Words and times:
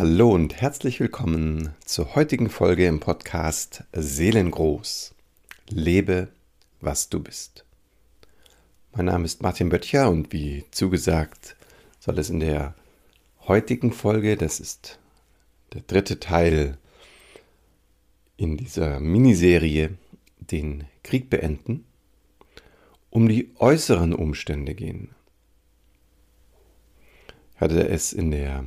Hallo 0.00 0.32
und 0.32 0.62
herzlich 0.62 0.98
willkommen 0.98 1.74
zur 1.84 2.14
heutigen 2.14 2.48
Folge 2.48 2.86
im 2.86 3.00
Podcast 3.00 3.84
Seelengroß. 3.92 5.14
Lebe, 5.68 6.28
was 6.80 7.10
du 7.10 7.22
bist. 7.22 7.66
Mein 8.92 9.04
Name 9.04 9.26
ist 9.26 9.42
Martin 9.42 9.68
Böttcher 9.68 10.08
und 10.08 10.32
wie 10.32 10.64
zugesagt 10.70 11.54
soll 11.98 12.18
es 12.18 12.30
in 12.30 12.40
der 12.40 12.74
heutigen 13.46 13.92
Folge, 13.92 14.38
das 14.38 14.58
ist 14.58 14.98
der 15.74 15.82
dritte 15.82 16.18
Teil 16.18 16.78
in 18.38 18.56
dieser 18.56 19.00
Miniserie, 19.00 19.98
den 20.38 20.84
Krieg 21.02 21.28
beenden, 21.28 21.84
um 23.10 23.28
die 23.28 23.50
äußeren 23.58 24.14
Umstände 24.14 24.74
gehen. 24.74 25.10
Ich 27.54 27.60
hatte 27.60 27.86
es 27.86 28.14
in 28.14 28.30
der 28.30 28.64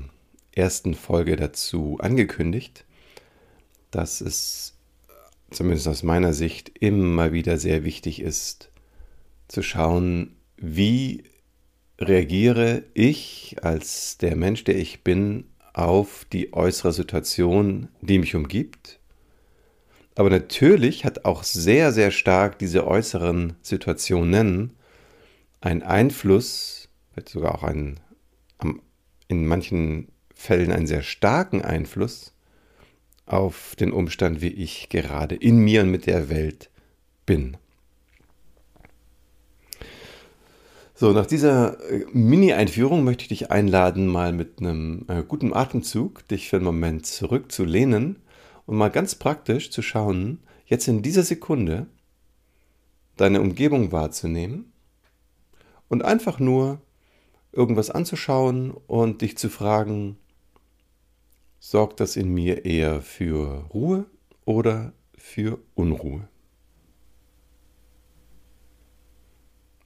ersten 0.56 0.94
Folge 0.94 1.36
dazu 1.36 1.98
angekündigt, 2.00 2.86
dass 3.92 4.22
es 4.22 4.76
zumindest 5.52 5.88
aus 5.88 6.04
meiner 6.04 6.34
Sicht 6.34 6.72
immer 6.80 7.32
wieder 7.32 7.58
sehr 7.58 7.84
wichtig 7.84 8.22
ist, 8.22 8.72
zu 9.48 9.62
schauen, 9.62 10.36
wie 10.58 11.24
reagiere 12.00 12.84
ich 12.94 13.58
als 13.62 14.18
der 14.18 14.36
Mensch, 14.36 14.64
der 14.64 14.78
ich 14.78 15.04
bin, 15.04 15.46
auf 15.74 16.26
die 16.32 16.54
äußere 16.54 16.94
Situation, 16.94 17.90
die 18.02 18.20
mich 18.20 18.36
umgibt. 18.36 19.00
Aber 20.16 20.30
natürlich 20.30 21.06
hat 21.06 21.26
auch 21.26 21.44
sehr, 21.44 21.92
sehr 21.92 22.12
stark 22.12 22.60
diese 22.60 22.86
äußeren 22.86 23.56
Situationen 23.62 24.74
einen 25.62 25.82
Einfluss, 25.82 26.90
vielleicht 27.12 27.30
sogar 27.30 27.56
auch 27.56 27.64
einen, 27.64 28.00
in 29.28 29.48
manchen 29.48 30.10
Fällen 30.44 30.74
einen 30.74 30.88
sehr 30.88 31.04
starken 31.04 31.62
Einfluss 31.62 32.34
auf 33.26 33.78
den 33.80 33.94
Umstand, 33.94 34.42
wie 34.42 34.50
ich 34.50 34.90
gerade 34.90 35.36
in 35.36 35.60
mir 35.60 35.84
und 35.84 35.90
mit 35.90 36.06
der 36.06 36.30
Welt 36.30 36.70
bin. 37.26 37.56
So, 40.94 41.14
nach 41.14 41.26
dieser 41.26 41.80
äh, 41.90 42.06
Mini-Einführung 42.12 43.06
möchte 43.06 43.24
ich 43.24 43.30
dich 43.30 43.52
einladen, 43.52 44.06
mal 44.06 44.34
mit 44.34 44.60
einem 44.60 45.06
äh, 45.08 45.24
guten 45.26 45.54
Atemzug 45.54 46.28
dich 46.28 46.50
für 46.50 46.58
einen 46.58 46.66
Moment 46.66 47.06
zurückzulehnen 47.06 48.18
und 48.66 48.76
mal 48.76 48.92
ganz 48.92 49.16
praktisch 49.16 49.72
zu 49.72 49.82
schauen, 49.82 50.40
jetzt 50.66 50.90
in 50.90 51.02
dieser 51.02 51.24
Sekunde 51.24 51.88
deine 53.16 53.40
Umgebung 53.40 53.94
wahrzunehmen 53.94 54.74
und 55.88 56.04
einfach 56.04 56.38
nur 56.38 56.82
irgendwas 57.54 57.90
anzuschauen 57.90 58.72
und 58.72 59.22
dich 59.22 59.38
zu 59.38 59.48
fragen, 59.48 60.18
sorgt 61.64 62.02
das 62.02 62.18
in 62.18 62.28
mir 62.28 62.66
eher 62.66 63.02
für 63.02 63.66
Ruhe 63.74 64.06
oder 64.44 64.92
für 65.16 65.60
Unruhe? 65.76 66.28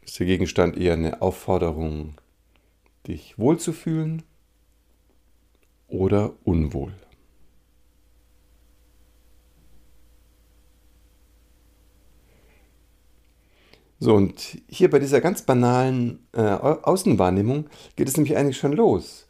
Ist 0.04 0.18
der 0.20 0.26
Gegenstand 0.26 0.76
eher 0.76 0.94
eine 0.94 1.22
Aufforderung, 1.22 2.16
dich 3.06 3.38
wohlzufühlen 3.38 4.24
oder 5.88 6.34
unwohl? 6.44 6.94
So, 14.00 14.16
und 14.16 14.58
hier 14.68 14.90
bei 14.90 14.98
dieser 14.98 15.22
ganz 15.22 15.44
banalen 15.44 16.28
äh, 16.34 16.42
Außenwahrnehmung 16.42 17.70
geht 17.96 18.08
es 18.08 18.18
nämlich 18.18 18.36
eigentlich 18.36 18.58
schon 18.58 18.74
los. 18.74 19.27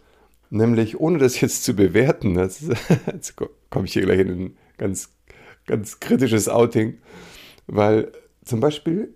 Nämlich, 0.49 0.99
ohne 0.99 1.17
das 1.17 1.39
jetzt 1.41 1.63
zu 1.63 1.75
bewerten, 1.75 2.35
das, 2.35 2.61
jetzt 3.07 3.35
komme 3.69 3.85
ich 3.85 3.93
hier 3.93 4.03
gleich 4.03 4.19
in 4.19 4.29
ein 4.29 4.57
ganz, 4.77 5.09
ganz 5.65 5.99
kritisches 5.99 6.47
Outing, 6.47 6.99
weil 7.67 8.11
zum 8.45 8.59
Beispiel 8.59 9.13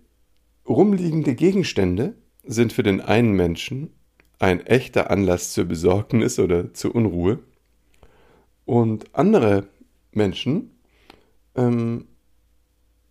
rumliegende 0.67 1.35
Gegenstände 1.35 2.15
sind 2.43 2.73
für 2.73 2.83
den 2.83 3.01
einen 3.01 3.31
Menschen 3.31 3.91
ein 4.39 4.65
echter 4.65 5.11
Anlass 5.11 5.53
zur 5.53 5.65
Besorgnis 5.65 6.39
oder 6.39 6.73
zur 6.73 6.95
Unruhe 6.95 7.39
und 8.65 9.13
andere 9.13 9.67
Menschen 10.11 10.71
ähm, 11.55 12.07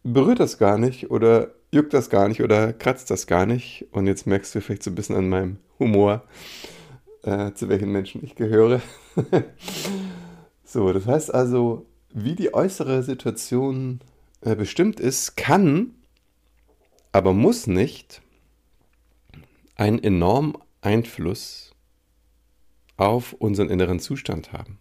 berührt 0.03 0.41
das 0.41 0.59
gar 0.59 0.79
nicht 0.79 1.11
oder 1.11 1.55
juckt 1.73 1.95
das 1.95 2.11
gar 2.11 2.29
nicht 2.29 2.43
oder 2.43 2.73
kratzt 2.73 3.11
das 3.11 3.27
gar 3.27 3.47
nicht. 3.47 3.87
Und 3.93 4.07
jetzt 4.07 4.27
merkst 4.27 4.55
du 4.55 4.61
vielleicht 4.61 4.83
so 4.83 4.91
ein 4.91 4.95
bisschen 4.95 5.17
an 5.17 5.29
meinem 5.29 5.59
Humor, 5.79 6.25
äh, 7.23 7.53
zu 7.53 7.69
welchen 7.69 7.91
Menschen 7.91 8.25
ich 8.25 8.35
gehöre. 8.35 8.81
so, 10.65 10.93
das 10.93 11.07
heißt 11.07 11.35
also, 11.35 11.87
wie 12.13 12.35
die 12.35 12.55
äußere 12.55 13.03
Situation 13.03 14.01
äh, 14.41 14.57
bestimmt 14.57 15.01
ist, 15.01 15.37
kann, 15.37 15.95
aber 17.13 17.33
muss 17.33 17.67
nicht 17.67 18.23
einen 19.77 20.03
enormen 20.03 20.55
Einfluss 20.81 21.75
auf 22.97 23.33
unseren 23.33 23.71
inneren 23.71 23.99
Zustand 23.99 24.53
haben. 24.53 24.79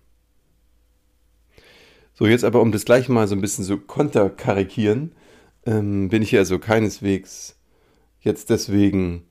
So, 2.14 2.28
jetzt 2.28 2.44
aber, 2.44 2.62
um 2.62 2.74
das 2.74 2.84
gleich 2.84 3.08
mal 3.08 3.28
so 3.28 3.36
ein 3.36 3.42
bisschen 3.42 3.64
so 3.64 3.78
konterkarikieren, 3.78 5.14
ähm, 5.66 6.10
bin 6.10 6.22
ich 6.22 6.32
hier 6.32 6.40
also 6.40 6.60
keineswegs 6.60 7.56
jetzt 8.22 8.50
deswegen 8.50 9.24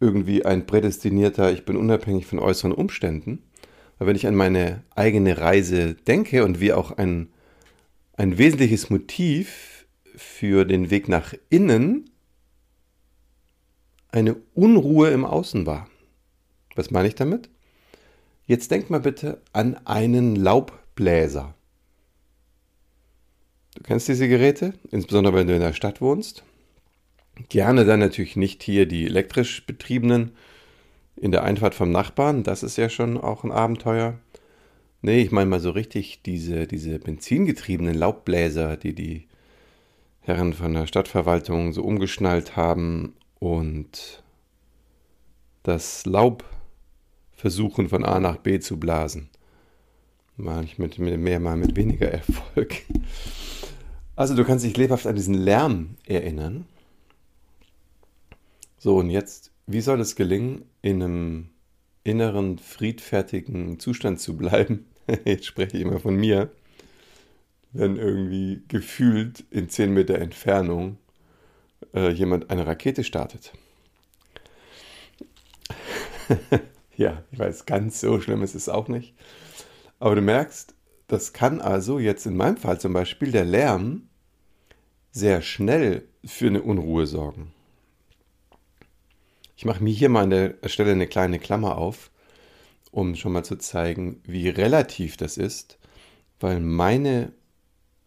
irgendwie 0.00 0.44
ein 0.44 0.66
prädestinierter, 0.66 1.52
ich 1.52 1.64
bin 1.64 1.76
unabhängig 1.76 2.26
von 2.26 2.38
äußeren 2.38 2.72
Umständen. 2.72 3.42
Weil 3.98 4.08
wenn 4.08 4.16
ich 4.16 4.26
an 4.26 4.34
meine 4.34 4.84
eigene 4.94 5.38
Reise 5.38 5.94
denke 5.94 6.44
und 6.44 6.60
wie 6.60 6.72
auch 6.72 6.92
ein, 6.92 7.30
ein 8.16 8.38
wesentliches 8.38 8.90
Motiv 8.90 9.86
für 10.14 10.64
den 10.64 10.90
Weg 10.90 11.08
nach 11.08 11.34
innen 11.50 12.10
eine 14.10 14.36
Unruhe 14.54 15.10
im 15.10 15.24
Außen 15.24 15.66
war. 15.66 15.88
Was 16.74 16.90
meine 16.90 17.08
ich 17.08 17.14
damit? 17.14 17.50
Jetzt 18.46 18.70
denk 18.70 18.88
mal 18.88 19.00
bitte 19.00 19.42
an 19.52 19.76
einen 19.84 20.36
Laubbläser. 20.36 21.54
Du 23.74 23.82
kennst 23.82 24.08
diese 24.08 24.28
Geräte, 24.28 24.74
insbesondere 24.90 25.34
wenn 25.34 25.46
du 25.46 25.54
in 25.54 25.60
der 25.60 25.72
Stadt 25.72 26.00
wohnst. 26.00 26.42
Gerne 27.48 27.84
dann 27.84 28.00
natürlich 28.00 28.36
nicht 28.36 28.62
hier 28.62 28.86
die 28.86 29.06
elektrisch 29.06 29.64
betriebenen 29.66 30.32
in 31.16 31.32
der 31.32 31.44
Einfahrt 31.44 31.74
vom 31.74 31.90
Nachbarn. 31.90 32.42
Das 32.42 32.62
ist 32.62 32.76
ja 32.76 32.88
schon 32.88 33.18
auch 33.18 33.44
ein 33.44 33.52
Abenteuer. 33.52 34.18
Nee, 35.00 35.20
ich 35.20 35.30
meine 35.30 35.48
mal 35.48 35.60
so 35.60 35.70
richtig 35.70 36.22
diese, 36.22 36.66
diese 36.66 36.98
benzingetriebenen 36.98 37.94
Laubbläser, 37.94 38.76
die 38.76 38.94
die 38.94 39.28
Herren 40.20 40.52
von 40.52 40.74
der 40.74 40.86
Stadtverwaltung 40.86 41.72
so 41.72 41.82
umgeschnallt 41.82 42.56
haben 42.56 43.14
und 43.38 44.22
das 45.62 46.04
Laub 46.04 46.44
versuchen 47.34 47.88
von 47.88 48.04
A 48.04 48.18
nach 48.18 48.38
B 48.38 48.58
zu 48.58 48.78
blasen. 48.78 49.30
Mal 50.36 50.66
mit, 50.76 50.98
mit 50.98 51.18
mehr, 51.18 51.40
mal 51.40 51.56
mit 51.56 51.76
weniger 51.76 52.10
Erfolg. 52.10 52.82
Also 54.16 54.34
du 54.34 54.44
kannst 54.44 54.64
dich 54.64 54.76
lebhaft 54.76 55.06
an 55.06 55.14
diesen 55.14 55.34
Lärm 55.34 55.96
erinnern. 56.06 56.66
So, 58.78 58.96
und 58.98 59.10
jetzt, 59.10 59.50
wie 59.66 59.80
soll 59.80 60.00
es 60.00 60.14
gelingen, 60.14 60.64
in 60.82 61.02
einem 61.02 61.50
inneren, 62.04 62.58
friedfertigen 62.58 63.80
Zustand 63.80 64.20
zu 64.20 64.36
bleiben? 64.36 64.86
jetzt 65.24 65.46
spreche 65.46 65.76
ich 65.76 65.82
immer 65.82 65.98
von 65.98 66.14
mir. 66.14 66.50
Wenn 67.72 67.96
irgendwie 67.96 68.62
gefühlt 68.68 69.44
in 69.50 69.68
10 69.68 69.92
Meter 69.92 70.18
Entfernung 70.20 70.96
äh, 71.92 72.10
jemand 72.10 72.50
eine 72.50 72.66
Rakete 72.66 73.02
startet. 73.02 73.52
ja, 76.96 77.24
ich 77.32 77.38
weiß, 77.38 77.66
ganz 77.66 78.00
so 78.00 78.20
schlimm 78.20 78.42
ist 78.42 78.54
es 78.54 78.68
auch 78.68 78.86
nicht. 78.88 79.14
Aber 79.98 80.14
du 80.14 80.22
merkst, 80.22 80.74
das 81.08 81.32
kann 81.32 81.60
also 81.60 81.98
jetzt 81.98 82.26
in 82.26 82.36
meinem 82.36 82.56
Fall 82.56 82.80
zum 82.80 82.92
Beispiel 82.92 83.32
der 83.32 83.44
Lärm 83.44 84.08
sehr 85.10 85.42
schnell 85.42 86.06
für 86.24 86.46
eine 86.46 86.62
Unruhe 86.62 87.06
sorgen. 87.06 87.52
Ich 89.58 89.64
mache 89.64 89.82
mir 89.82 89.92
hier 89.92 90.08
mal 90.08 90.22
an 90.22 90.30
der 90.30 90.54
Stelle 90.66 90.92
eine 90.92 91.08
kleine 91.08 91.40
Klammer 91.40 91.78
auf, 91.78 92.12
um 92.92 93.16
schon 93.16 93.32
mal 93.32 93.42
zu 93.42 93.58
zeigen, 93.58 94.22
wie 94.24 94.48
relativ 94.48 95.16
das 95.16 95.36
ist, 95.36 95.78
weil 96.38 96.60
meine 96.60 97.32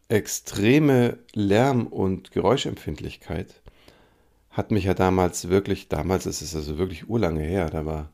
extreme 0.07 1.17
Lärm- 1.33 1.87
und 1.87 2.31
Geräuschempfindlichkeit 2.31 3.61
hat 4.49 4.71
mich 4.71 4.85
ja 4.85 4.93
damals 4.93 5.49
wirklich, 5.49 5.89
damals 5.89 6.25
ist 6.25 6.41
es 6.41 6.55
also 6.55 6.77
wirklich 6.77 7.09
urlange 7.09 7.43
her, 7.43 7.69
da 7.69 7.85
war, 7.85 8.11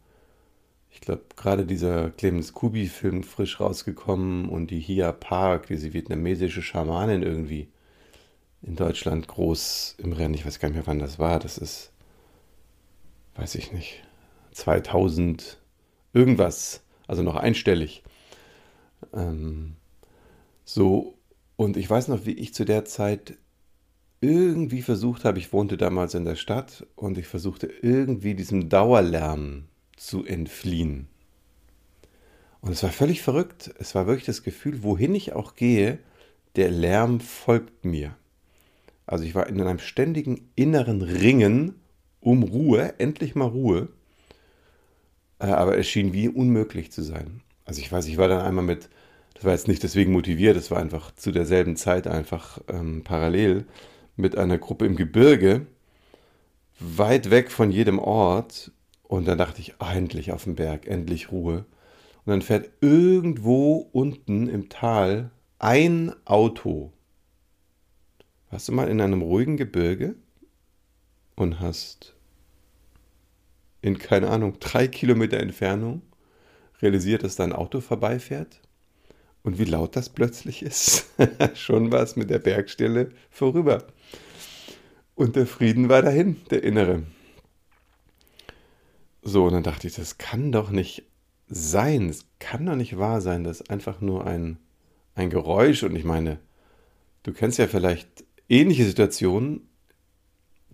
ich 0.90 1.00
glaube, 1.00 1.22
gerade 1.36 1.68
dieser 1.68 2.10
Clemens 2.10 2.54
Kubi-Film 2.54 3.22
frisch 3.22 3.60
rausgekommen 3.60 4.50
und 4.50 4.72
die 4.72 4.80
Hia 4.80 5.12
Park, 5.12 5.68
diese 5.68 5.94
vietnamesische 5.94 6.64
Schamanin 6.64 7.22
irgendwie 7.22 7.68
in 8.64 8.76
Deutschland 8.76 9.28
groß 9.28 9.98
im 10.00 10.14
Rennen. 10.14 10.34
Ich 10.34 10.44
weiß 10.44 10.58
gar 10.58 10.70
nicht 10.70 10.78
mehr, 10.78 10.88
wann 10.88 10.98
das 10.98 11.20
war. 11.20 11.38
Das 11.38 11.60
ist 11.60 11.92
weiß 13.38 13.56
ich 13.56 13.72
nicht, 13.72 14.04
2000 14.52 15.60
irgendwas, 16.14 16.82
also 17.08 17.24
noch 17.24 17.36
einstellig. 17.36 18.04
Ähm, 19.14 19.76
so, 20.66 21.18
und 21.56 21.78
ich 21.78 21.90
weiß 21.90 22.08
noch, 22.10 22.26
wie 22.26 22.34
ich 22.34 22.54
zu 22.54 22.66
der 22.66 22.86
Zeit 22.86 23.38
irgendwie 24.20 24.82
versucht 24.82 25.24
habe, 25.26 25.38
ich 25.38 25.54
wohnte 25.54 25.78
damals 25.78 26.16
in 26.16 26.26
der 26.26 26.36
Stadt 26.36 26.86
und 26.96 27.18
ich 27.18 27.28
versuchte 27.28 27.68
irgendwie 27.68 28.34
diesem 28.34 28.68
Dauerlärm 28.68 29.66
zu 29.96 30.26
entfliehen. 30.26 31.08
Und 32.62 32.72
es 32.72 32.82
war 32.82 32.90
völlig 32.90 33.22
verrückt. 33.22 33.74
Es 33.78 33.94
war 33.94 34.08
wirklich 34.08 34.26
das 34.26 34.44
Gefühl, 34.44 34.84
wohin 34.84 35.14
ich 35.14 35.34
auch 35.34 35.56
gehe, 35.56 36.00
der 36.56 36.72
Lärm 36.72 37.20
folgt 37.20 37.86
mir. 37.86 38.16
Also 39.06 39.24
ich 39.24 39.36
war 39.36 39.48
in 39.48 39.62
einem 39.62 39.80
ständigen 39.80 40.50
inneren 40.56 41.04
Ringen 41.04 41.76
um 42.28 42.44
Ruhe, 42.44 42.94
endlich 42.98 43.36
mal 43.36 43.46
Ruhe. 43.46 43.88
Äh, 45.40 45.46
aber 45.46 45.78
es 45.78 45.88
schien 45.88 46.12
wie 46.12 46.28
unmöglich 46.28 46.92
zu 46.92 47.02
sein. 47.02 47.40
Also 47.64 47.80
ich 47.80 47.90
weiß, 47.90 48.06
ich 48.08 48.18
war 48.18 48.28
dann 48.28 48.42
einmal 48.42 48.66
mit, 48.66 48.90
das 49.34 49.46
war 49.46 49.54
jetzt 49.54 49.70
nicht 49.70 49.82
deswegen 49.82 50.12
motiviert, 50.12 50.58
das 50.58 50.70
war 50.70 50.80
einfach 50.80 51.16
zu 51.16 51.32
derselben 51.32 51.78
Zeit 51.78 52.06
einfach 52.06 52.60
ähm, 52.68 53.06
parallel 53.06 53.66
mit 54.18 54.38
einer 54.38 54.58
Gruppe 54.58 54.86
im 54.86 54.98
Gebirge, 54.98 55.68
weit 56.82 57.30
weg 57.30 57.50
von 57.50 57.72
jedem 57.72 57.98
Ort. 57.98 58.72
Und 59.04 59.26
dann 59.26 59.38
dachte 59.38 59.62
ich, 59.62 59.76
ah, 59.80 59.94
endlich 59.94 60.34
auf 60.34 60.44
dem 60.44 60.56
Berg, 60.56 60.86
endlich 60.86 61.32
Ruhe. 61.32 61.64
Und 62.26 62.32
dann 62.32 62.42
fährt 62.42 62.70
irgendwo 62.82 63.88
unten 63.94 64.50
im 64.50 64.68
Tal 64.68 65.32
ein 65.60 66.14
Auto. 66.26 66.92
Warst 68.50 68.68
du 68.68 68.74
mal 68.74 68.90
in 68.90 69.00
einem 69.00 69.22
ruhigen 69.22 69.56
Gebirge 69.56 70.16
und 71.38 71.62
hast 71.62 72.17
in, 73.82 73.98
keine 73.98 74.30
Ahnung, 74.30 74.60
drei 74.60 74.88
Kilometer 74.88 75.40
Entfernung 75.40 76.02
realisiert, 76.82 77.24
dass 77.24 77.36
da 77.36 77.44
ein 77.44 77.54
Auto 77.54 77.82
vorbeifährt? 77.82 78.62
Und 79.44 79.60
wie 79.60 79.66
laut 79.66 79.96
das 79.96 80.10
plötzlich 80.10 80.62
ist. 80.62 81.08
Schon 81.54 81.92
war 81.92 82.02
es 82.02 82.16
mit 82.16 82.30
der 82.30 82.40
Bergstelle 82.40 83.12
vorüber. 83.30 83.86
Und 85.16 85.36
der 85.36 85.48
Frieden 85.48 85.90
war 85.90 86.02
dahin, 86.02 86.42
der 86.52 86.64
innere. 86.64 87.04
So, 89.22 89.46
und 89.46 89.54
dann 89.54 89.64
dachte 89.64 89.88
ich, 89.88 89.96
das 89.96 90.18
kann 90.18 90.52
doch 90.52 90.70
nicht 90.70 91.04
sein. 91.48 92.10
Es 92.10 92.26
kann 92.40 92.66
doch 92.66 92.76
nicht 92.76 92.98
wahr 92.98 93.22
sein, 93.22 93.44
dass 93.44 93.70
einfach 93.70 94.02
nur 94.02 94.28
ein, 94.28 94.58
ein 95.16 95.30
Geräusch, 95.30 95.84
und 95.84 95.96
ich 95.96 96.04
meine, 96.04 96.40
du 97.24 97.34
kennst 97.34 97.58
ja 97.58 97.68
vielleicht 97.68 98.26
ähnliche 98.50 98.86
Situationen 98.86 99.68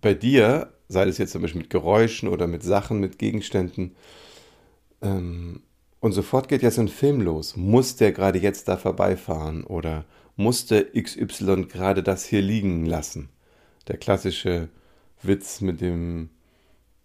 bei 0.01 0.13
dir, 0.13 0.72
sei 0.87 1.07
es 1.07 1.17
jetzt 1.17 1.31
zum 1.31 1.41
Beispiel 1.41 1.61
mit 1.61 1.69
Geräuschen 1.69 2.29
oder 2.29 2.47
mit 2.47 2.63
Sachen, 2.63 2.99
mit 2.99 3.17
Gegenständen, 3.19 3.95
ähm, 5.03 5.61
und 5.99 6.11
sofort 6.11 6.49
geht 6.49 6.63
jetzt 6.63 6.79
ein 6.79 6.89
Film 6.89 7.21
los. 7.21 7.55
Muss 7.55 7.95
der 7.95 8.11
gerade 8.11 8.39
jetzt 8.39 8.67
da 8.67 8.75
vorbeifahren 8.77 9.63
oder 9.63 10.05
musste 10.35 10.91
XY 10.99 11.67
gerade 11.67 12.03
das 12.03 12.25
hier 12.25 12.41
liegen 12.41 12.85
lassen? 12.85 13.29
Der 13.87 13.97
klassische 13.97 14.69
Witz 15.21 15.61
mit 15.61 15.79
dem 15.79 16.29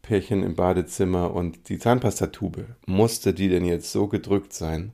Pärchen 0.02 0.42
im 0.42 0.56
Badezimmer 0.56 1.32
und 1.32 1.68
die 1.68 1.78
Zahnpastatube. 1.78 2.76
Musste 2.86 3.34
die 3.34 3.48
denn 3.48 3.64
jetzt 3.64 3.92
so 3.92 4.08
gedrückt 4.08 4.52
sein? 4.52 4.92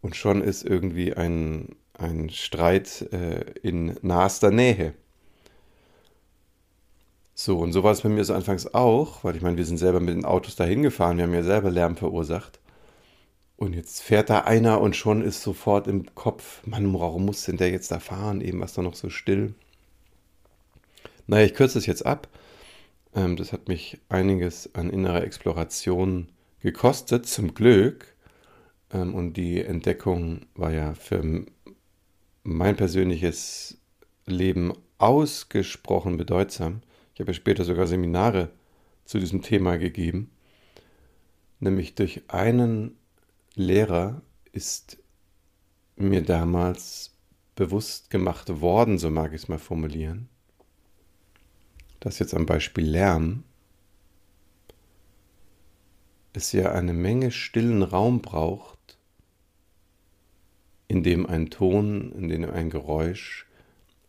Und 0.00 0.16
schon 0.16 0.42
ist 0.42 0.64
irgendwie 0.64 1.14
ein, 1.14 1.76
ein 1.94 2.30
Streit 2.30 3.08
äh, 3.12 3.44
in 3.62 3.96
nahester 4.02 4.50
Nähe. 4.50 4.94
So, 7.40 7.60
und 7.60 7.72
so 7.72 7.84
war 7.84 7.92
es 7.92 8.00
bei 8.00 8.08
mir 8.08 8.24
so 8.24 8.34
anfangs 8.34 8.74
auch, 8.74 9.22
weil 9.22 9.36
ich 9.36 9.42
meine, 9.42 9.56
wir 9.56 9.64
sind 9.64 9.78
selber 9.78 10.00
mit 10.00 10.12
den 10.12 10.24
Autos 10.24 10.56
dahin 10.56 10.82
gefahren, 10.82 11.18
wir 11.18 11.22
haben 11.22 11.34
ja 11.34 11.44
selber 11.44 11.70
Lärm 11.70 11.96
verursacht. 11.96 12.58
Und 13.56 13.76
jetzt 13.76 14.02
fährt 14.02 14.28
da 14.28 14.40
einer 14.40 14.80
und 14.80 14.96
schon 14.96 15.22
ist 15.22 15.42
sofort 15.42 15.86
im 15.86 16.12
Kopf, 16.16 16.66
Mann, 16.66 16.92
warum 16.92 17.26
muss 17.26 17.44
denn 17.44 17.56
der 17.56 17.70
jetzt 17.70 17.92
da 17.92 18.00
fahren? 18.00 18.40
Eben 18.40 18.58
war 18.58 18.66
es 18.66 18.74
doch 18.74 18.82
noch 18.82 18.96
so 18.96 19.08
still. 19.08 19.54
Naja, 21.28 21.46
ich 21.46 21.54
kürze 21.54 21.78
es 21.78 21.86
jetzt 21.86 22.04
ab. 22.04 22.26
Ähm, 23.14 23.36
das 23.36 23.52
hat 23.52 23.68
mich 23.68 24.00
einiges 24.08 24.74
an 24.74 24.90
innerer 24.90 25.22
Exploration 25.22 26.30
gekostet, 26.58 27.26
zum 27.26 27.54
Glück. 27.54 28.16
Ähm, 28.92 29.14
und 29.14 29.34
die 29.34 29.62
Entdeckung 29.62 30.46
war 30.56 30.72
ja 30.72 30.94
für 30.94 31.22
mein 32.42 32.74
persönliches 32.74 33.78
Leben 34.26 34.72
ausgesprochen 34.98 36.16
bedeutsam. 36.16 36.82
Ich 37.18 37.20
habe 37.20 37.32
ja 37.32 37.34
später 37.34 37.64
sogar 37.64 37.88
Seminare 37.88 38.48
zu 39.04 39.18
diesem 39.18 39.42
Thema 39.42 39.76
gegeben. 39.76 40.30
Nämlich 41.58 41.96
durch 41.96 42.22
einen 42.28 42.96
Lehrer 43.56 44.22
ist 44.52 44.98
mir 45.96 46.22
damals 46.22 47.16
bewusst 47.56 48.10
gemacht 48.10 48.60
worden, 48.60 48.98
so 48.98 49.10
mag 49.10 49.32
ich 49.32 49.42
es 49.42 49.48
mal 49.48 49.58
formulieren, 49.58 50.28
dass 51.98 52.20
jetzt 52.20 52.34
am 52.34 52.46
Beispiel 52.46 52.84
Lärm 52.84 53.42
es 56.34 56.52
ja 56.52 56.70
eine 56.70 56.92
Menge 56.92 57.32
stillen 57.32 57.82
Raum 57.82 58.22
braucht, 58.22 58.96
in 60.86 61.02
dem 61.02 61.26
ein 61.26 61.50
Ton, 61.50 62.12
in 62.12 62.28
dem 62.28 62.48
ein 62.48 62.70
Geräusch 62.70 63.48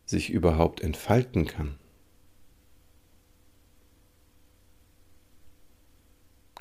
sich 0.06 0.30
überhaupt 0.30 0.80
entfalten 0.80 1.46
kann. 1.46 1.79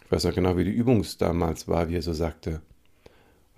Ich 0.09 0.11
weiß 0.11 0.23
noch 0.23 0.33
genau, 0.33 0.57
wie 0.57 0.63
die 0.63 0.71
Übung 0.71 1.05
damals 1.19 1.67
war, 1.67 1.87
wie 1.87 1.95
er 1.95 2.01
so 2.01 2.13
sagte. 2.13 2.63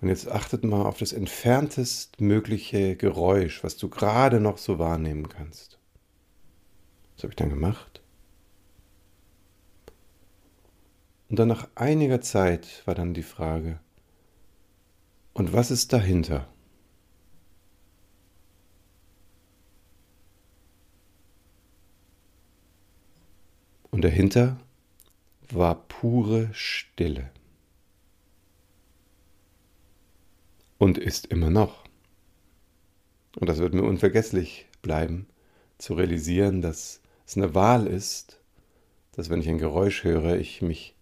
Und 0.02 0.08
jetzt 0.08 0.30
achtet 0.30 0.64
mal 0.64 0.84
auf 0.84 0.98
das 0.98 1.14
entferntest 1.14 2.20
mögliche 2.20 2.94
Geräusch, 2.94 3.64
was 3.64 3.78
du 3.78 3.88
gerade 3.88 4.38
noch 4.38 4.58
so 4.58 4.78
wahrnehmen 4.78 5.30
kannst. 5.30 5.78
Was 7.14 7.22
habe 7.22 7.32
ich 7.32 7.36
dann 7.36 7.48
gemacht? 7.48 8.02
Und 11.30 11.38
dann 11.38 11.48
nach 11.48 11.68
einiger 11.74 12.20
Zeit 12.20 12.82
war 12.84 12.94
dann 12.94 13.14
die 13.14 13.22
Frage, 13.22 13.80
und 15.32 15.54
was 15.54 15.70
ist 15.70 15.94
dahinter? 15.94 16.46
Und 23.90 24.04
dahinter 24.04 24.58
war 25.54 25.86
pure 25.86 26.50
Stille. 26.52 27.30
und 30.82 30.98
ist 30.98 31.26
immer 31.26 31.48
noch. 31.48 31.84
Und 33.36 33.48
das 33.48 33.58
wird 33.58 33.72
mir 33.72 33.84
unvergesslich 33.84 34.66
bleiben, 34.82 35.28
zu 35.78 35.94
realisieren, 35.94 36.60
dass 36.60 37.00
es 37.24 37.36
eine 37.36 37.54
Wahl 37.54 37.86
ist, 37.86 38.40
dass 39.12 39.30
wenn 39.30 39.40
ich 39.40 39.48
ein 39.48 39.58
Geräusch 39.58 40.02
höre, 40.02 40.38
ich 40.38 40.60
mich 40.60 40.96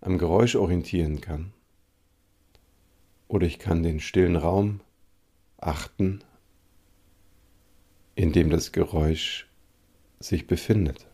am 0.00 0.16
Geräusch 0.16 0.56
orientieren 0.56 1.20
kann. 1.20 1.52
Oder 3.28 3.46
ich 3.46 3.58
kann 3.58 3.82
den 3.82 4.00
stillen 4.00 4.36
Raum 4.36 4.80
achten, 5.58 6.24
in 8.14 8.32
dem 8.32 8.48
das 8.48 8.72
Geräusch 8.72 9.50
sich 10.18 10.46
befindet. 10.46 11.06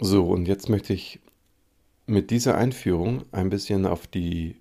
So, 0.00 0.26
und 0.30 0.48
jetzt 0.48 0.68
möchte 0.70 0.94
ich 0.94 1.20
mit 2.06 2.30
dieser 2.30 2.56
Einführung 2.56 3.24
ein 3.32 3.50
bisschen 3.50 3.86
auf 3.86 4.06
die, 4.06 4.56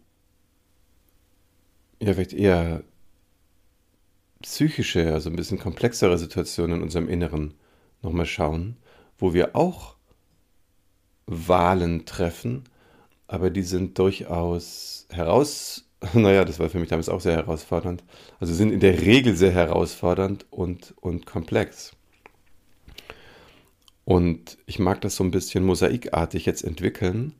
ja, 2.01 2.13
vielleicht 2.13 2.33
eher 2.33 2.83
psychische, 4.41 5.13
also 5.13 5.29
ein 5.29 5.35
bisschen 5.35 5.59
komplexere 5.59 6.17
Situation 6.17 6.71
in 6.73 6.81
unserem 6.81 7.07
Inneren 7.09 7.53
nochmal 8.01 8.25
schauen, 8.25 8.77
wo 9.17 9.33
wir 9.33 9.55
auch 9.55 9.95
Wahlen 11.25 12.05
treffen, 12.05 12.65
aber 13.27 13.49
die 13.49 13.63
sind 13.63 13.97
durchaus 13.99 15.07
heraus, 15.09 15.85
naja, 16.13 16.45
das 16.45 16.59
war 16.59 16.69
für 16.69 16.79
mich 16.79 16.89
damals 16.89 17.09
auch 17.09 17.21
sehr 17.21 17.35
herausfordernd, 17.35 18.03
also 18.39 18.53
sind 18.53 18.71
in 18.71 18.79
der 18.81 19.01
Regel 19.01 19.35
sehr 19.35 19.51
herausfordernd 19.51 20.45
und, 20.51 20.93
und 20.99 21.25
komplex. 21.25 21.93
Und 24.09 24.57
ich 24.65 24.79
mag 24.79 25.01
das 25.01 25.17
so 25.17 25.23
ein 25.23 25.29
bisschen 25.29 25.63
mosaikartig 25.63 26.47
jetzt 26.47 26.63
entwickeln, 26.63 27.35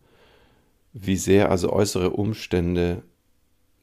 wie 0.94 1.16
sehr 1.16 1.50
also 1.50 1.74
äußere 1.74 2.12
Umstände 2.12 3.02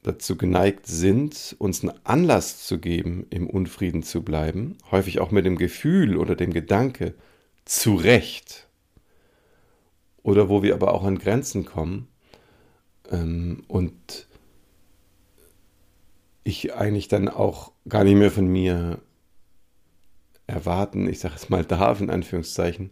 dazu 0.03 0.37
geneigt 0.37 0.87
sind, 0.87 1.53
uns 1.59 1.83
einen 1.83 1.99
Anlass 2.05 2.65
zu 2.65 2.79
geben, 2.79 3.25
im 3.29 3.49
Unfrieden 3.49 4.03
zu 4.03 4.23
bleiben, 4.23 4.77
häufig 4.89 5.19
auch 5.19 5.31
mit 5.31 5.45
dem 5.45 5.57
Gefühl 5.57 6.15
oder 6.15 6.37
dem 6.37 6.53
Gedanke, 6.53 7.13
zu 7.65 7.95
Recht. 7.95 8.69
Oder 10.23 10.47
wo 10.47 10.63
wir 10.63 10.73
aber 10.73 10.93
auch 10.93 11.03
an 11.03 11.19
Grenzen 11.19 11.65
kommen 11.65 12.07
ähm, 13.11 13.65
und 13.67 14.27
ich 16.45 16.73
eigentlich 16.73 17.09
dann 17.09 17.27
auch 17.27 17.73
gar 17.89 18.05
nicht 18.05 18.15
mehr 18.15 18.31
von 18.31 18.47
mir 18.47 19.01
erwarten, 20.47 21.07
ich 21.07 21.19
sage 21.19 21.35
es 21.35 21.49
mal 21.49 21.65
darf 21.65 22.01
in 22.01 22.09
Anführungszeichen, 22.09 22.89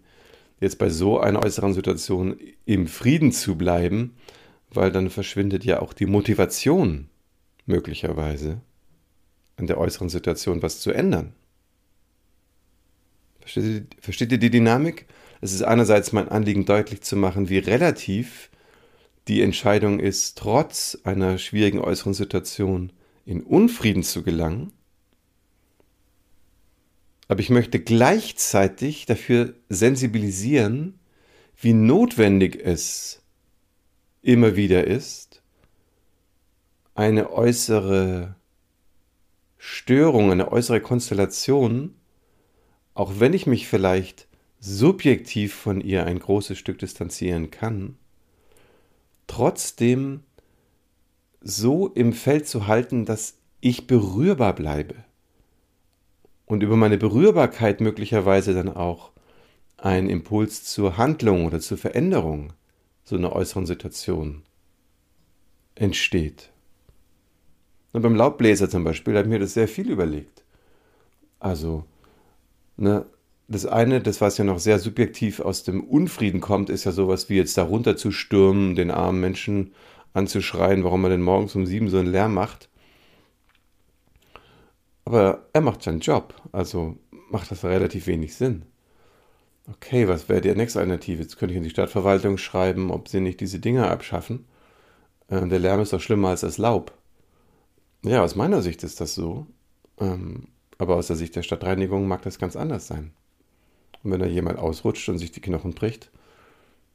jetzt 0.59 0.77
bei 0.77 0.89
so 0.89 1.19
einer 1.19 1.43
äußeren 1.43 1.74
Situation 1.74 2.38
im 2.65 2.88
Frieden 2.88 3.31
zu 3.31 3.57
bleiben, 3.57 4.15
weil 4.69 4.91
dann 4.91 5.09
verschwindet 5.09 5.63
ja 5.63 5.81
auch 5.81 5.93
die 5.93 6.05
Motivation 6.05 7.09
möglicherweise 7.65 8.62
an 9.57 9.67
der 9.67 9.77
äußeren 9.77 10.09
Situation 10.09 10.62
was 10.62 10.81
zu 10.81 10.91
ändern. 10.91 11.33
Versteht 13.39 13.63
ihr, 13.63 13.85
versteht 14.01 14.31
ihr 14.31 14.38
die 14.38 14.50
Dynamik? 14.50 15.05
Es 15.41 15.53
ist 15.53 15.62
einerseits 15.62 16.12
mein 16.12 16.29
Anliegen 16.29 16.65
deutlich 16.65 17.01
zu 17.01 17.15
machen, 17.15 17.50
wie 17.50 17.59
relativ 17.59 18.50
die 19.27 19.41
Entscheidung 19.41 20.00
ist, 20.00 20.38
trotz 20.38 20.97
einer 21.03 21.38
schwierigen 21.38 21.79
äußeren 21.79 22.13
Situation 22.13 22.91
in 23.25 23.41
Unfrieden 23.41 24.03
zu 24.03 24.24
gelangen. 24.24 24.71
Aber 27.27 27.39
ich 27.39 27.50
möchte 27.50 27.79
gleichzeitig 27.79 29.05
dafür 29.05 29.55
sensibilisieren, 29.70 31.00
wie 31.60 31.74
notwendig 31.74 32.60
es 32.63 33.24
immer 34.22 34.55
wieder 34.55 34.86
ist, 34.86 35.41
eine 36.94 37.32
äußere 37.32 38.36
Störung, 39.58 40.32
eine 40.32 40.51
äußere 40.51 40.82
Konstellation, 40.82 41.96
auch 42.94 43.20
wenn 43.20 43.34
ich 43.34 43.48
mich 43.48 43.67
vielleicht 43.67 44.27
subjektiv 44.60 45.53
von 45.53 45.82
ihr 45.82 46.05
ein 46.05 46.20
großes 46.20 46.58
Stück 46.58 46.79
distanzieren 46.79 47.51
kann, 47.51 47.98
trotzdem 49.27 50.22
so 51.41 51.88
im 51.88 52.13
Feld 52.13 52.48
zu 52.48 52.67
halten, 52.67 53.05
dass 53.05 53.38
ich 53.62 53.88
berührbar 53.88 54.53
bleibe 54.53 55.04
und 56.46 56.64
über 56.64 56.75
meine 56.75 56.98
Berührbarkeit 56.98 57.82
möglicherweise 57.82 58.54
dann 58.54 58.70
auch 58.70 59.12
ein 59.78 60.10
Impuls 60.10 60.64
zur 60.64 60.98
Handlung 60.98 61.46
oder 61.46 61.60
zur 61.60 61.78
Veränderung 61.78 62.54
so 63.04 63.16
einer 63.16 63.34
äußeren 63.34 63.66
Situation 63.66 64.44
entsteht. 65.75 66.50
Und 67.94 68.02
beim 68.02 68.16
Laubbläser 68.16 68.70
zum 68.70 68.84
Beispiel 68.84 69.16
habe 69.16 69.28
ich 69.28 69.32
mir 69.32 69.40
das 69.40 69.54
sehr 69.54 69.68
viel 69.68 69.90
überlegt. 69.90 70.44
Also, 71.40 71.86
ne, 72.78 73.06
das 73.48 73.66
eine, 73.66 74.02
das 74.02 74.22
was 74.22 74.38
ja 74.38 74.44
noch 74.44 74.60
sehr 74.60 74.80
subjektiv 74.80 75.40
aus 75.40 75.64
dem 75.64 75.84
Unfrieden 75.84 76.42
kommt, 76.42 76.70
ist 76.70 76.86
ja 76.86 76.92
sowas 76.92 77.30
wie 77.30 77.36
jetzt 77.36 77.58
da 77.58 77.64
runter 77.64 77.96
zu 77.96 78.12
stürmen, 78.12 78.75
den 78.75 78.92
armen 78.92 79.22
Menschen 79.22 79.74
anzuschreien, 80.14 80.84
warum 80.84 81.04
er 81.04 81.12
denn 81.12 81.22
morgens 81.22 81.56
um 81.56 81.66
sieben 81.66 81.90
so 81.90 81.98
einen 81.98 82.12
Lärm 82.12 82.34
macht. 82.34 82.70
Aber 85.05 85.45
er 85.53 85.62
macht 85.62 85.83
seinen 85.83 86.00
Job, 86.00 86.33
also 86.51 86.97
macht 87.29 87.51
das 87.51 87.63
relativ 87.63 88.07
wenig 88.07 88.35
Sinn. 88.35 88.65
Okay, 89.71 90.07
was 90.07 90.29
wäre 90.29 90.41
die 90.41 90.53
nächste 90.53 90.79
Alternative? 90.79 91.21
Jetzt 91.21 91.38
könnte 91.38 91.53
ich 91.53 91.57
in 91.57 91.63
die 91.63 91.69
Stadtverwaltung 91.69 92.38
schreiben, 92.38 92.91
ob 92.91 93.07
sie 93.07 93.19
nicht 93.19 93.39
diese 93.39 93.59
Dinger 93.59 93.89
abschaffen. 93.89 94.45
Äh, 95.27 95.47
der 95.47 95.59
Lärm 95.59 95.79
ist 95.79 95.93
doch 95.93 96.01
schlimmer 96.01 96.29
als 96.29 96.41
das 96.41 96.57
Laub. 96.57 96.93
Ja, 98.03 98.24
aus 98.24 98.35
meiner 98.35 98.62
Sicht 98.62 98.83
ist 98.83 99.01
das 99.01 99.15
so. 99.15 99.47
Ähm, 100.00 100.50
aber 100.77 100.95
aus 100.97 101.07
der 101.07 101.15
Sicht 101.15 101.35
der 101.35 101.43
Stadtreinigung 101.43 102.07
mag 102.07 102.21
das 102.21 102.38
ganz 102.38 102.55
anders 102.55 102.88
sein. 102.88 103.13
Und 104.03 104.12
wenn 104.12 104.19
da 104.19 104.27
jemand 104.27 104.59
ausrutscht 104.59 105.09
und 105.09 105.17
sich 105.17 105.31
die 105.31 105.41
Knochen 105.41 105.74
bricht, 105.74 106.12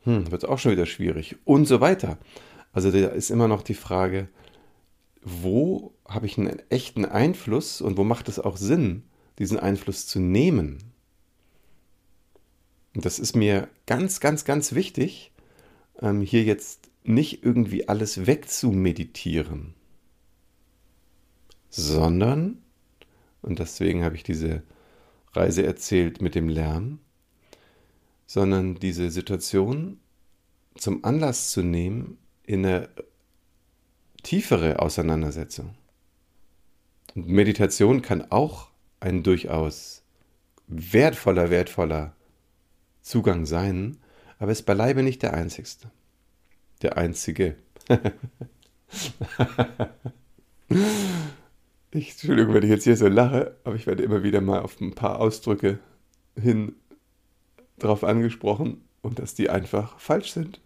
hm, 0.04 0.30
wird 0.30 0.44
es 0.44 0.48
auch 0.48 0.58
schon 0.58 0.72
wieder 0.72 0.86
schwierig. 0.86 1.36
Und 1.44 1.66
so 1.66 1.80
weiter. 1.80 2.18
Also 2.72 2.90
da 2.92 3.08
ist 3.08 3.30
immer 3.30 3.48
noch 3.48 3.62
die 3.62 3.74
Frage, 3.74 4.28
wo 5.22 5.94
habe 6.06 6.26
ich 6.26 6.38
einen 6.38 6.58
echten 6.70 7.04
Einfluss 7.04 7.80
und 7.80 7.96
wo 7.96 8.04
macht 8.04 8.28
es 8.28 8.38
auch 8.38 8.56
Sinn, 8.56 9.04
diesen 9.38 9.58
Einfluss 9.58 10.06
zu 10.06 10.18
nehmen? 10.18 10.78
Und 12.94 13.04
das 13.04 13.18
ist 13.18 13.36
mir 13.36 13.68
ganz, 13.86 14.20
ganz, 14.20 14.44
ganz 14.44 14.74
wichtig, 14.74 15.32
ähm, 16.00 16.22
hier 16.22 16.42
jetzt 16.42 16.90
nicht 17.04 17.44
irgendwie 17.44 17.88
alles 17.88 18.26
wegzumeditieren, 18.26 19.74
sondern, 21.68 22.62
und 23.42 23.58
deswegen 23.58 24.04
habe 24.04 24.16
ich 24.16 24.22
diese 24.22 24.62
Reise 25.32 25.64
erzählt 25.64 26.20
mit 26.20 26.34
dem 26.34 26.48
Lärm, 26.48 26.98
sondern 28.26 28.74
diese 28.74 29.10
Situation 29.10 30.00
zum 30.76 31.04
Anlass 31.04 31.52
zu 31.52 31.62
nehmen 31.62 32.18
in 32.44 32.64
eine 32.64 32.88
tiefere 34.22 34.80
Auseinandersetzung. 34.80 35.74
Und 37.14 37.28
Meditation 37.28 38.02
kann 38.02 38.30
auch 38.30 38.68
ein 39.00 39.22
durchaus 39.22 40.02
wertvoller, 40.66 41.50
wertvoller 41.50 42.14
Zugang 43.02 43.46
sein, 43.46 43.96
aber 44.38 44.52
ist 44.52 44.62
beileibe 44.62 45.02
nicht 45.02 45.22
der 45.22 45.34
einzigste. 45.34 45.90
Der 46.82 46.96
einzige. 46.96 47.56
ich, 51.90 52.10
Entschuldigung, 52.12 52.54
wenn 52.54 52.62
ich 52.62 52.70
jetzt 52.70 52.84
hier 52.84 52.96
so 52.96 53.08
lache, 53.08 53.56
aber 53.64 53.74
ich 53.74 53.86
werde 53.86 54.02
immer 54.02 54.22
wieder 54.22 54.40
mal 54.40 54.60
auf 54.60 54.80
ein 54.80 54.94
paar 54.94 55.20
Ausdrücke 55.20 55.78
hin 56.40 56.76
drauf 57.78 58.04
angesprochen 58.04 58.82
und 59.02 59.18
dass 59.18 59.34
die 59.34 59.50
einfach 59.50 59.98
falsch 59.98 60.32
sind. 60.32 60.60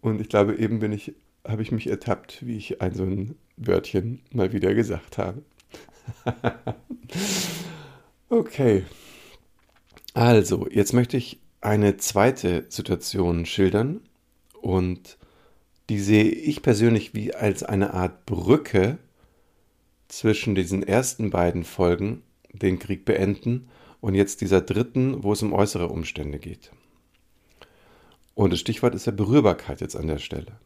Und 0.00 0.20
ich 0.20 0.28
glaube, 0.28 0.56
eben 0.56 0.80
bin 0.80 0.92
ich, 0.92 1.14
habe 1.46 1.62
ich 1.62 1.72
mich 1.72 1.86
ertappt, 1.86 2.46
wie 2.46 2.56
ich 2.56 2.80
ein 2.80 2.94
so 2.94 3.04
ein 3.04 3.36
Wörtchen 3.56 4.20
mal 4.32 4.52
wieder 4.52 4.74
gesagt 4.74 5.18
habe. 5.18 5.42
okay. 8.28 8.84
Also, 10.14 10.68
jetzt 10.70 10.92
möchte 10.92 11.16
ich 11.16 11.40
eine 11.60 11.96
zweite 11.96 12.66
Situation 12.68 13.46
schildern 13.46 14.00
und 14.60 15.18
die 15.88 15.98
sehe 15.98 16.24
ich 16.24 16.62
persönlich 16.62 17.14
wie 17.14 17.34
als 17.34 17.62
eine 17.62 17.94
Art 17.94 18.26
Brücke 18.26 18.98
zwischen 20.08 20.54
diesen 20.54 20.82
ersten 20.82 21.30
beiden 21.30 21.64
Folgen, 21.64 22.22
den 22.52 22.78
Krieg 22.78 23.04
beenden, 23.04 23.68
und 24.00 24.14
jetzt 24.14 24.42
dieser 24.42 24.60
dritten, 24.60 25.22
wo 25.24 25.32
es 25.32 25.42
um 25.42 25.54
äußere 25.54 25.88
Umstände 25.88 26.38
geht. 26.38 26.70
Und 28.34 28.52
das 28.52 28.60
Stichwort 28.60 28.94
ist 28.94 29.06
ja 29.06 29.12
Berührbarkeit 29.12 29.80
jetzt 29.80 29.96
an 29.96 30.08
der 30.08 30.18
Stelle. 30.18 30.58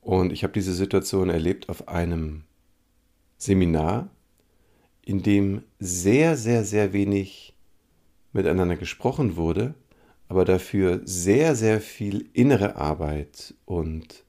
Und 0.00 0.32
ich 0.32 0.42
habe 0.42 0.52
diese 0.52 0.74
Situation 0.74 1.30
erlebt 1.30 1.68
auf 1.68 1.88
einem 1.88 2.44
Seminar, 3.36 4.08
in 5.02 5.22
dem 5.22 5.62
sehr, 5.78 6.36
sehr, 6.36 6.64
sehr 6.64 6.92
wenig 6.92 7.54
miteinander 8.32 8.76
gesprochen 8.76 9.36
wurde, 9.36 9.74
aber 10.28 10.44
dafür 10.44 11.00
sehr, 11.04 11.56
sehr 11.56 11.80
viel 11.80 12.28
innere 12.32 12.76
Arbeit 12.76 13.54
und 13.64 14.24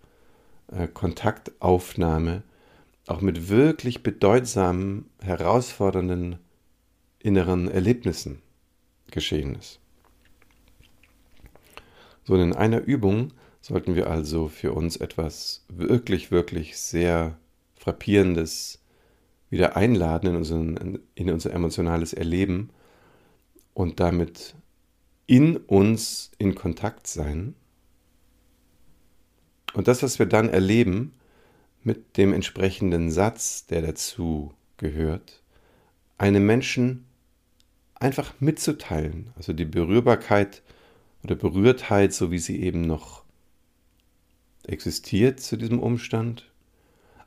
äh, 0.72 0.88
Kontaktaufnahme 0.88 2.44
auch 3.08 3.22
mit 3.22 3.50
wirklich 3.50 4.04
bedeutsamen, 4.04 5.10
herausfordernden 5.22 6.38
inneren 7.20 7.70
Erlebnissen 7.70 8.42
geschehen 9.12 9.56
ist. 9.56 9.80
So 12.24 12.36
in 12.36 12.56
einer 12.56 12.82
Übung 12.82 13.34
sollten 13.62 13.96
wir 13.96 14.10
also 14.10 14.48
für 14.48 14.74
uns 14.74 14.98
etwas 14.98 15.64
wirklich, 15.70 16.32
wirklich 16.32 16.78
sehr 16.78 17.38
Frappierendes 17.76 18.80
wieder 19.50 19.76
einladen 19.76 20.28
in, 20.30 20.36
unseren, 20.36 21.00
in 21.16 21.30
unser 21.30 21.54
emotionales 21.54 22.14
Erleben 22.14 22.72
und 23.74 24.00
damit 24.00 24.56
in 25.28 25.58
uns 25.58 26.32
in 26.38 26.56
Kontakt 26.56 27.08
sein. 27.08 27.56
Und 29.74 29.88
das, 29.88 30.04
was 30.04 30.20
wir 30.20 30.26
dann 30.26 30.50
erleben, 30.50 31.14
mit 31.84 32.18
dem 32.18 32.34
entsprechenden 32.34 33.12
Satz, 33.12 33.66
der 33.66 33.82
dazu 33.82 34.54
gehört, 34.78 35.42
einem 36.18 36.46
Menschen 36.46 37.06
einfach 37.96 38.34
mitzuteilen. 38.40 39.32
Also 39.36 39.54
die 39.54 39.66
Berührbarkeit 39.66 40.62
oder 41.24 41.36
Berührtheit, 41.36 42.14
so 42.14 42.32
wie 42.32 42.40
sie 42.40 42.62
eben 42.62 42.82
noch 42.82 43.21
existiert 44.68 45.40
zu 45.40 45.58
diesem 45.58 45.80
Umstand. 45.80 46.50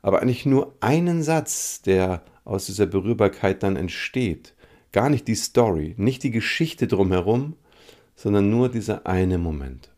Aber 0.01 0.21
eigentlich 0.21 0.45
nur 0.45 0.75
einen 0.79 1.23
Satz, 1.23 1.81
der 1.81 2.23
aus 2.43 2.67
dieser 2.67 2.85
Berührbarkeit 2.85 3.63
dann 3.63 3.75
entsteht. 3.75 4.53
Gar 4.91 5.09
nicht 5.09 5.27
die 5.27 5.35
Story, 5.35 5.95
nicht 5.97 6.23
die 6.23 6.31
Geschichte 6.31 6.87
drumherum, 6.87 7.55
sondern 8.15 8.49
nur 8.49 8.69
dieser 8.69 9.07
eine 9.07 9.37
Moment. 9.37 9.89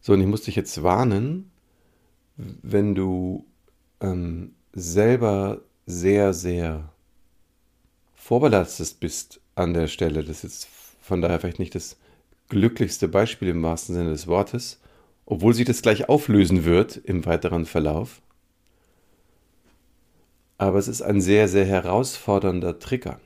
So, 0.00 0.12
und 0.12 0.20
ich 0.20 0.26
muss 0.26 0.42
dich 0.42 0.56
jetzt 0.56 0.82
warnen, 0.82 1.50
wenn 2.36 2.94
du 2.94 3.46
ähm, 4.00 4.54
selber 4.72 5.62
sehr, 5.86 6.34
sehr 6.34 6.92
vorbelastet 8.14 9.00
bist 9.00 9.40
an 9.54 9.74
der 9.74 9.88
Stelle, 9.88 10.24
das 10.24 10.38
ist 10.38 10.42
jetzt 10.42 10.68
von 11.00 11.20
daher 11.20 11.40
vielleicht 11.40 11.58
nicht 11.58 11.74
das 11.74 11.96
glücklichste 12.48 13.08
Beispiel 13.08 13.48
im 13.48 13.62
wahrsten 13.62 13.94
Sinne 13.94 14.10
des 14.10 14.26
Wortes, 14.26 14.80
obwohl 15.26 15.54
sich 15.54 15.64
das 15.64 15.82
gleich 15.82 16.08
auflösen 16.08 16.64
wird 16.64 16.96
im 16.96 17.24
weiteren 17.24 17.66
Verlauf. 17.66 18.22
Aber 20.58 20.78
es 20.78 20.88
ist 20.88 21.02
ein 21.02 21.20
sehr, 21.20 21.48
sehr 21.48 21.64
herausfordernder 21.64 22.78
Trigger. 22.78 23.20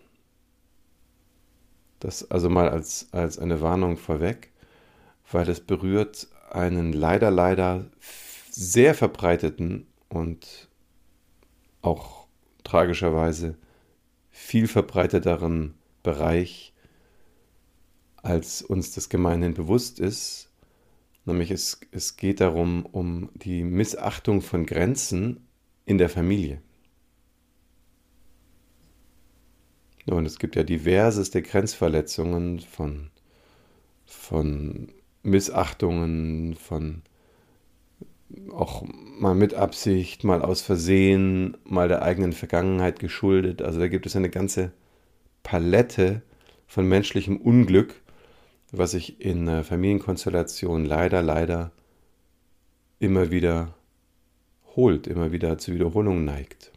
Das 2.01 2.31
also 2.31 2.49
mal 2.49 2.69
als, 2.69 3.09
als 3.13 3.39
eine 3.39 3.61
Warnung 3.61 3.97
vorweg, 3.97 4.53
weil 5.31 5.49
es 5.49 5.61
berührt 5.61 6.29
einen 6.51 6.93
leider, 6.93 7.31
leider 7.31 7.87
sehr 8.51 8.95
verbreiteten 8.95 9.87
und 10.09 10.69
auch 11.83 12.27
tragischerweise 12.65 13.57
viel 14.31 14.69
verbreiteteren 14.69 15.75
Bereich, 16.03 16.73
als 18.17 18.63
uns 18.63 18.93
das 18.93 19.09
gemeinhin 19.09 19.55
bewusst 19.55 19.99
ist. 20.01 20.51
Nämlich 21.27 21.51
es, 21.51 21.81
es 21.91 22.17
geht 22.17 22.41
darum, 22.41 22.87
um 22.87 23.31
die 23.35 23.65
Missachtung 23.65 24.41
von 24.41 24.65
Grenzen 24.65 25.47
in 25.85 25.99
der 25.99 26.09
Familie. 26.09 26.63
Und 30.07 30.25
es 30.25 30.39
gibt 30.39 30.55
ja 30.55 30.63
diverseste 30.63 31.43
Grenzverletzungen 31.43 32.61
von, 32.61 33.11
von 34.05 34.93
Missachtungen, 35.25 36.55
von 36.55 37.03
auch 38.53 38.85
mal 39.19 39.35
mit 39.35 39.55
Absicht, 39.55 40.23
mal 40.23 40.43
aus 40.43 40.63
Versehen, 40.63 41.57
mal 41.65 41.89
der 41.89 42.03
eigenen 42.03 42.33
Vergangenheit 42.33 43.01
geschuldet. 43.01 43.63
Also 43.63 43.81
da 43.81 43.89
gibt 43.89 44.07
es 44.07 44.15
eine 44.15 44.31
ganze 44.31 44.73
Palette 45.43 46.23
von 46.69 46.89
menschlichem 46.89 47.37
Unglück, 47.37 48.01
was 48.79 48.93
sich 48.93 49.21
in 49.21 49.65
Familienkonstellationen 49.65 50.87
leider, 50.87 51.23
leider 51.23 51.73
immer 52.99 53.31
wieder 53.31 53.75
holt, 54.75 55.07
immer 55.07 55.33
wieder 55.33 55.59
zur 55.59 55.75
Wiederholung 55.75 56.25
neigt. 56.25 56.73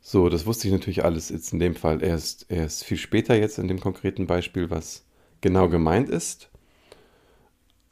So, 0.00 0.28
das 0.28 0.46
wusste 0.46 0.68
ich 0.68 0.72
natürlich 0.72 1.04
alles 1.04 1.30
jetzt 1.30 1.52
in 1.52 1.58
dem 1.58 1.74
Fall 1.74 2.02
erst, 2.02 2.46
erst 2.48 2.84
viel 2.84 2.96
später 2.96 3.36
jetzt 3.36 3.58
in 3.58 3.66
dem 3.66 3.80
konkreten 3.80 4.28
Beispiel, 4.28 4.70
was 4.70 5.04
genau 5.40 5.68
gemeint 5.68 6.08
ist. 6.08 6.48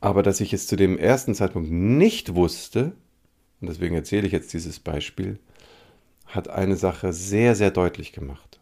Aber 0.00 0.23
dass 0.23 0.40
ich 0.40 0.52
es 0.52 0.66
zu 0.69 0.76
dem 0.76 0.97
ersten 0.97 1.35
Zeitpunkt 1.35 1.71
nicht 1.71 2.35
wusste, 2.35 2.93
und 3.61 3.69
deswegen 3.69 3.97
erzähle 3.97 4.26
ich 4.26 4.33
jetzt 4.33 4.52
dieses 4.52 4.78
Beispiel, 4.78 5.38
hat 6.26 6.49
eine 6.49 6.76
Sache 6.76 7.12
sehr, 7.12 7.54
sehr 7.54 7.71
deutlich 7.71 8.12
gemacht. 8.12 8.61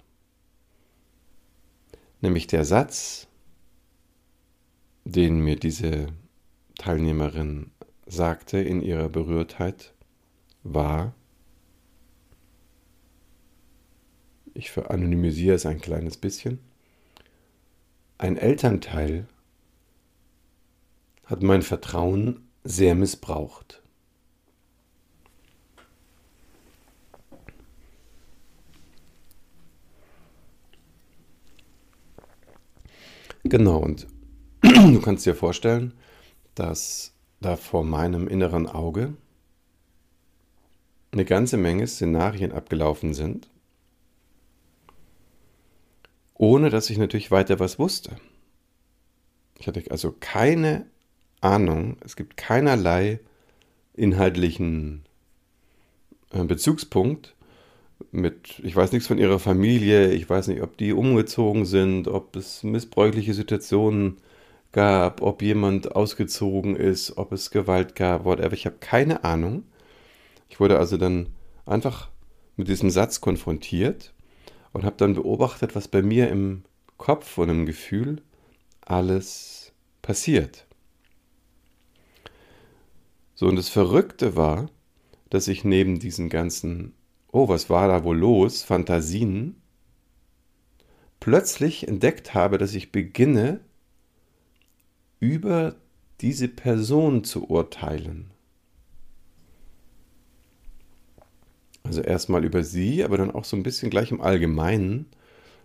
Nämlich 2.22 2.46
der 2.46 2.64
Satz, 2.64 3.26
den 5.04 5.40
mir 5.40 5.56
diese 5.56 6.06
Teilnehmerin 6.78 7.72
sagte 8.06 8.58
in 8.58 8.80
ihrer 8.80 9.08
Berührtheit, 9.08 9.92
war, 10.62 11.14
ich 14.54 14.70
veranonymisiere 14.70 15.56
es 15.56 15.66
ein 15.66 15.80
kleines 15.80 16.16
bisschen, 16.16 16.60
ein 18.18 18.36
Elternteil 18.36 19.26
hat 21.24 21.42
mein 21.42 21.62
Vertrauen 21.62 22.48
sehr 22.62 22.94
missbraucht. 22.94 23.81
Genau, 33.44 33.78
und 33.78 34.06
du 34.62 35.00
kannst 35.00 35.26
dir 35.26 35.34
vorstellen, 35.34 35.94
dass 36.54 37.12
da 37.40 37.56
vor 37.56 37.84
meinem 37.84 38.28
inneren 38.28 38.66
Auge 38.66 39.14
eine 41.12 41.24
ganze 41.24 41.56
Menge 41.56 41.86
Szenarien 41.86 42.52
abgelaufen 42.52 43.14
sind, 43.14 43.48
ohne 46.34 46.70
dass 46.70 46.88
ich 46.88 46.98
natürlich 46.98 47.30
weiter 47.30 47.58
was 47.58 47.78
wusste. 47.78 48.16
Ich 49.58 49.66
hatte 49.66 49.82
also 49.90 50.14
keine 50.18 50.86
Ahnung, 51.40 51.96
es 52.04 52.16
gibt 52.16 52.36
keinerlei 52.36 53.20
inhaltlichen 53.94 55.04
äh, 56.30 56.44
Bezugspunkt 56.44 57.34
mit, 58.12 58.60
ich 58.62 58.76
weiß 58.76 58.92
nichts 58.92 59.08
von 59.08 59.18
ihrer 59.18 59.38
Familie, 59.38 60.12
ich 60.12 60.28
weiß 60.28 60.48
nicht, 60.48 60.62
ob 60.62 60.76
die 60.76 60.92
umgezogen 60.92 61.64
sind, 61.64 62.08
ob 62.08 62.36
es 62.36 62.62
missbräuchliche 62.62 63.34
Situationen 63.34 64.18
gab, 64.70 65.22
ob 65.22 65.42
jemand 65.42 65.96
ausgezogen 65.96 66.76
ist, 66.76 67.16
ob 67.16 67.32
es 67.32 67.50
Gewalt 67.50 67.94
gab, 67.96 68.24
whatever. 68.24 68.52
Ich 68.52 68.66
habe 68.66 68.76
keine 68.80 69.24
Ahnung. 69.24 69.64
Ich 70.48 70.60
wurde 70.60 70.78
also 70.78 70.96
dann 70.96 71.28
einfach 71.66 72.10
mit 72.56 72.68
diesem 72.68 72.90
Satz 72.90 73.20
konfrontiert 73.20 74.12
und 74.72 74.84
habe 74.84 74.96
dann 74.96 75.14
beobachtet, 75.14 75.74
was 75.74 75.88
bei 75.88 76.02
mir 76.02 76.28
im 76.28 76.64
Kopf 76.98 77.38
und 77.38 77.48
im 77.48 77.66
Gefühl 77.66 78.22
alles 78.80 79.72
passiert. 80.02 80.66
So, 83.34 83.46
und 83.46 83.56
das 83.56 83.68
Verrückte 83.68 84.36
war, 84.36 84.68
dass 85.30 85.48
ich 85.48 85.64
neben 85.64 85.98
diesen 85.98 86.28
ganzen, 86.28 86.94
oh, 87.32 87.48
was 87.48 87.68
war 87.70 87.88
da 87.88 88.04
wohl 88.04 88.16
los, 88.16 88.62
Fantasien, 88.62 89.56
plötzlich 91.18 91.88
entdeckt 91.88 92.34
habe, 92.34 92.58
dass 92.58 92.74
ich 92.74 92.92
beginne, 92.92 93.60
über 95.18 95.76
diese 96.20 96.48
Person 96.48 97.24
zu 97.24 97.48
urteilen. 97.48 98.30
Also 101.84 102.00
erstmal 102.00 102.44
über 102.44 102.62
sie, 102.62 103.02
aber 103.04 103.18
dann 103.18 103.30
auch 103.30 103.44
so 103.44 103.56
ein 103.56 103.62
bisschen 103.62 103.90
gleich 103.90 104.10
im 104.10 104.20
Allgemeinen 104.20 105.06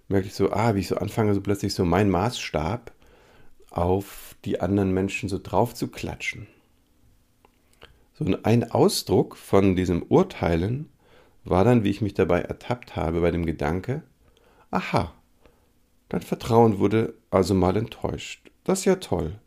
merke 0.07 0.27
ich 0.27 0.33
so, 0.33 0.51
ah, 0.51 0.73
wie 0.75 0.79
ich 0.79 0.87
so 0.87 0.97
anfange, 0.97 1.33
so 1.33 1.41
plötzlich 1.41 1.73
so 1.73 1.85
mein 1.85 2.09
Maßstab 2.09 2.93
auf 3.69 4.35
die 4.45 4.61
anderen 4.61 4.93
Menschen 4.93 5.29
so 5.29 5.39
drauf 5.41 5.73
zu 5.73 5.89
klatschen. 5.89 6.47
So 8.13 8.25
ein 8.43 8.71
Ausdruck 8.71 9.35
von 9.35 9.75
diesem 9.75 10.03
Urteilen 10.03 10.89
war 11.49 11.63
dann, 11.63 11.83
wie 11.83 11.89
ich 11.89 12.01
mich 12.01 12.13
dabei 12.13 12.41
ertappt 12.41 12.95
habe, 12.95 13.21
bei 13.21 13.31
dem 13.31 13.45
Gedanke, 13.45 14.03
aha, 14.71 15.13
dein 16.09 16.21
Vertrauen 16.21 16.79
wurde 16.79 17.13
also 17.29 17.53
mal 17.53 17.77
enttäuscht. 17.77 18.51
Das 18.63 18.79
ist 18.79 18.85
ja 18.85 18.95
toll. 18.95 19.39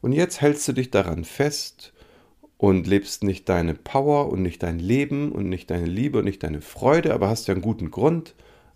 Und 0.00 0.12
jetzt 0.12 0.40
hältst 0.40 0.66
du 0.68 0.72
dich 0.72 0.90
daran 0.90 1.24
fest 1.24 1.92
und 2.56 2.86
lebst 2.86 3.24
nicht 3.24 3.48
deine 3.48 3.74
Power 3.74 4.28
und 4.28 4.42
nicht 4.42 4.62
dein 4.62 4.78
Leben 4.78 5.32
und 5.32 5.48
nicht 5.48 5.70
deine 5.70 5.86
Liebe 5.86 6.18
und 6.18 6.24
nicht 6.24 6.42
deine 6.42 6.60
Freude, 6.60 7.14
aber 7.14 7.28
hast 7.28 7.48
ja 7.48 7.54
einen 7.54 7.62
guten 7.62 7.90
Grund, 7.90 8.34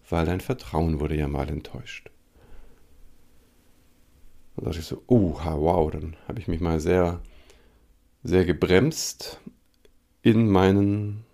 weil 0.09 0.25
dein 0.27 0.41
Vertrauen 0.41 1.01
wurde 1.01 1.17
ja 1.17 1.29
mal 1.29 1.49
enttäuscht. 1.49 2.11
Und 4.55 4.65
da 4.65 4.71
dachte 4.71 4.81
ich 4.81 4.87
so, 4.87 5.03
uh, 5.09 5.35
wow, 5.35 5.91
dann 5.91 6.17
habe 6.29 6.39
ich 6.39 6.49
mich 6.49 6.61
mal 6.61 6.81
sehr, 6.81 7.21
sehr 8.23 8.45
gebremst 8.45 9.41
in, 10.23 10.49
meinen 10.49 11.25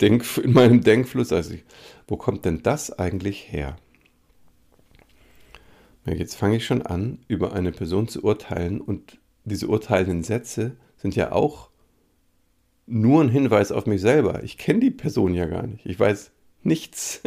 Denk, 0.00 0.24
in 0.38 0.52
meinem 0.52 0.82
Denkfluss. 0.82 1.32
Also, 1.32 1.54
ich, 1.54 1.64
wo 2.06 2.16
kommt 2.16 2.44
denn 2.44 2.62
das 2.62 2.96
eigentlich 2.98 3.52
her? 3.52 3.76
Jetzt 6.04 6.36
fange 6.36 6.56
ich 6.56 6.64
schon 6.64 6.82
an, 6.82 7.18
über 7.26 7.52
eine 7.52 7.72
Person 7.72 8.06
zu 8.06 8.22
urteilen 8.22 8.80
und 8.80 9.18
diese 9.44 9.66
urteilenden 9.66 10.22
Sätze 10.22 10.76
sind 10.96 11.16
ja 11.16 11.32
auch 11.32 11.70
nur 12.86 13.22
ein 13.22 13.28
Hinweis 13.28 13.72
auf 13.72 13.86
mich 13.86 14.00
selber. 14.00 14.44
Ich 14.44 14.58
kenne 14.58 14.80
die 14.80 14.92
Person 14.92 15.34
ja 15.34 15.46
gar 15.46 15.66
nicht. 15.66 15.84
Ich 15.84 15.98
weiß 15.98 16.30
nichts. 16.62 17.22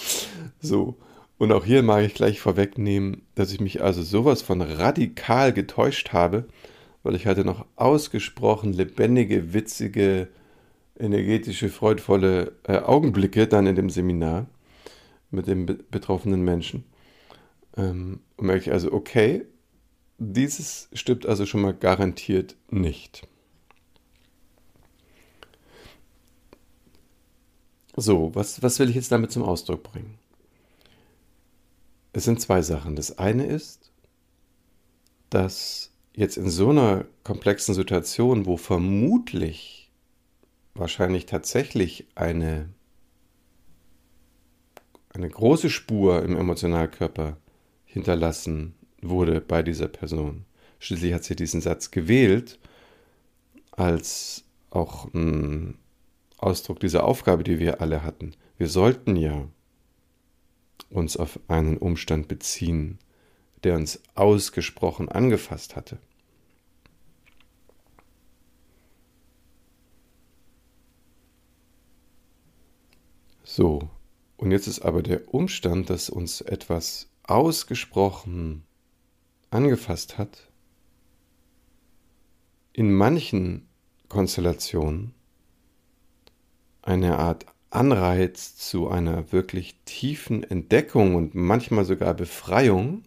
so. 0.60 0.96
Und 1.36 1.52
auch 1.52 1.64
hier 1.64 1.82
mag 1.82 2.04
ich 2.04 2.14
gleich 2.14 2.40
vorwegnehmen, 2.40 3.22
dass 3.34 3.52
ich 3.52 3.60
mich 3.60 3.82
also 3.82 4.02
sowas 4.02 4.40
von 4.40 4.62
radikal 4.62 5.52
getäuscht 5.52 6.12
habe, 6.12 6.46
weil 7.02 7.16
ich 7.16 7.26
hatte 7.26 7.44
noch 7.44 7.66
ausgesprochen 7.76 8.72
lebendige, 8.72 9.52
witzige, 9.52 10.28
energetische, 10.98 11.68
freudvolle 11.68 12.52
äh, 12.64 12.78
Augenblicke 12.78 13.46
dann 13.46 13.66
in 13.66 13.76
dem 13.76 13.90
Seminar 13.90 14.46
mit 15.30 15.46
den 15.46 15.66
betroffenen 15.66 16.42
Menschen. 16.42 16.84
Ähm, 17.76 18.20
und 18.36 18.46
merke 18.46 18.62
ich 18.62 18.72
also, 18.72 18.92
okay, 18.92 19.44
dieses 20.18 20.88
stimmt 20.92 21.26
also 21.26 21.46
schon 21.46 21.62
mal 21.62 21.74
garantiert 21.74 22.56
nicht. 22.70 23.26
So, 27.96 28.34
was, 28.34 28.62
was 28.62 28.78
will 28.78 28.88
ich 28.88 28.96
jetzt 28.96 29.12
damit 29.12 29.30
zum 29.30 29.42
Ausdruck 29.42 29.82
bringen? 29.82 30.18
Es 32.12 32.24
sind 32.24 32.40
zwei 32.40 32.62
Sachen. 32.62 32.96
Das 32.96 33.18
eine 33.18 33.46
ist, 33.46 33.92
dass 35.30 35.92
jetzt 36.14 36.36
in 36.36 36.48
so 36.48 36.70
einer 36.70 37.06
komplexen 37.24 37.74
Situation, 37.74 38.46
wo 38.46 38.56
vermutlich 38.56 39.83
wahrscheinlich 40.74 41.26
tatsächlich 41.26 42.06
eine, 42.14 42.68
eine 45.10 45.28
große 45.28 45.70
Spur 45.70 46.22
im 46.22 46.36
Emotionalkörper 46.36 47.36
hinterlassen 47.84 48.74
wurde 49.00 49.40
bei 49.40 49.62
dieser 49.62 49.88
Person. 49.88 50.44
Schließlich 50.80 51.14
hat 51.14 51.24
sie 51.24 51.36
diesen 51.36 51.60
Satz 51.60 51.90
gewählt 51.90 52.58
als 53.72 54.44
auch 54.70 55.12
ein 55.14 55.78
Ausdruck 56.38 56.80
dieser 56.80 57.04
Aufgabe, 57.04 57.44
die 57.44 57.58
wir 57.58 57.80
alle 57.80 58.02
hatten. 58.02 58.32
Wir 58.58 58.68
sollten 58.68 59.16
ja 59.16 59.48
uns 60.90 61.16
auf 61.16 61.40
einen 61.48 61.78
Umstand 61.78 62.28
beziehen, 62.28 62.98
der 63.62 63.76
uns 63.76 64.02
ausgesprochen 64.14 65.08
angefasst 65.08 65.76
hatte. 65.76 65.98
So, 73.56 73.88
und 74.36 74.50
jetzt 74.50 74.66
ist 74.66 74.80
aber 74.80 75.00
der 75.00 75.32
Umstand, 75.32 75.88
dass 75.88 76.10
uns 76.10 76.40
etwas 76.40 77.08
ausgesprochen 77.22 78.64
angefasst 79.50 80.18
hat, 80.18 80.50
in 82.72 82.92
manchen 82.92 83.68
Konstellationen 84.08 85.14
eine 86.82 87.16
Art 87.20 87.46
Anreiz 87.70 88.56
zu 88.56 88.88
einer 88.88 89.30
wirklich 89.30 89.78
tiefen 89.84 90.42
Entdeckung 90.42 91.14
und 91.14 91.36
manchmal 91.36 91.84
sogar 91.84 92.12
Befreiung, 92.14 93.04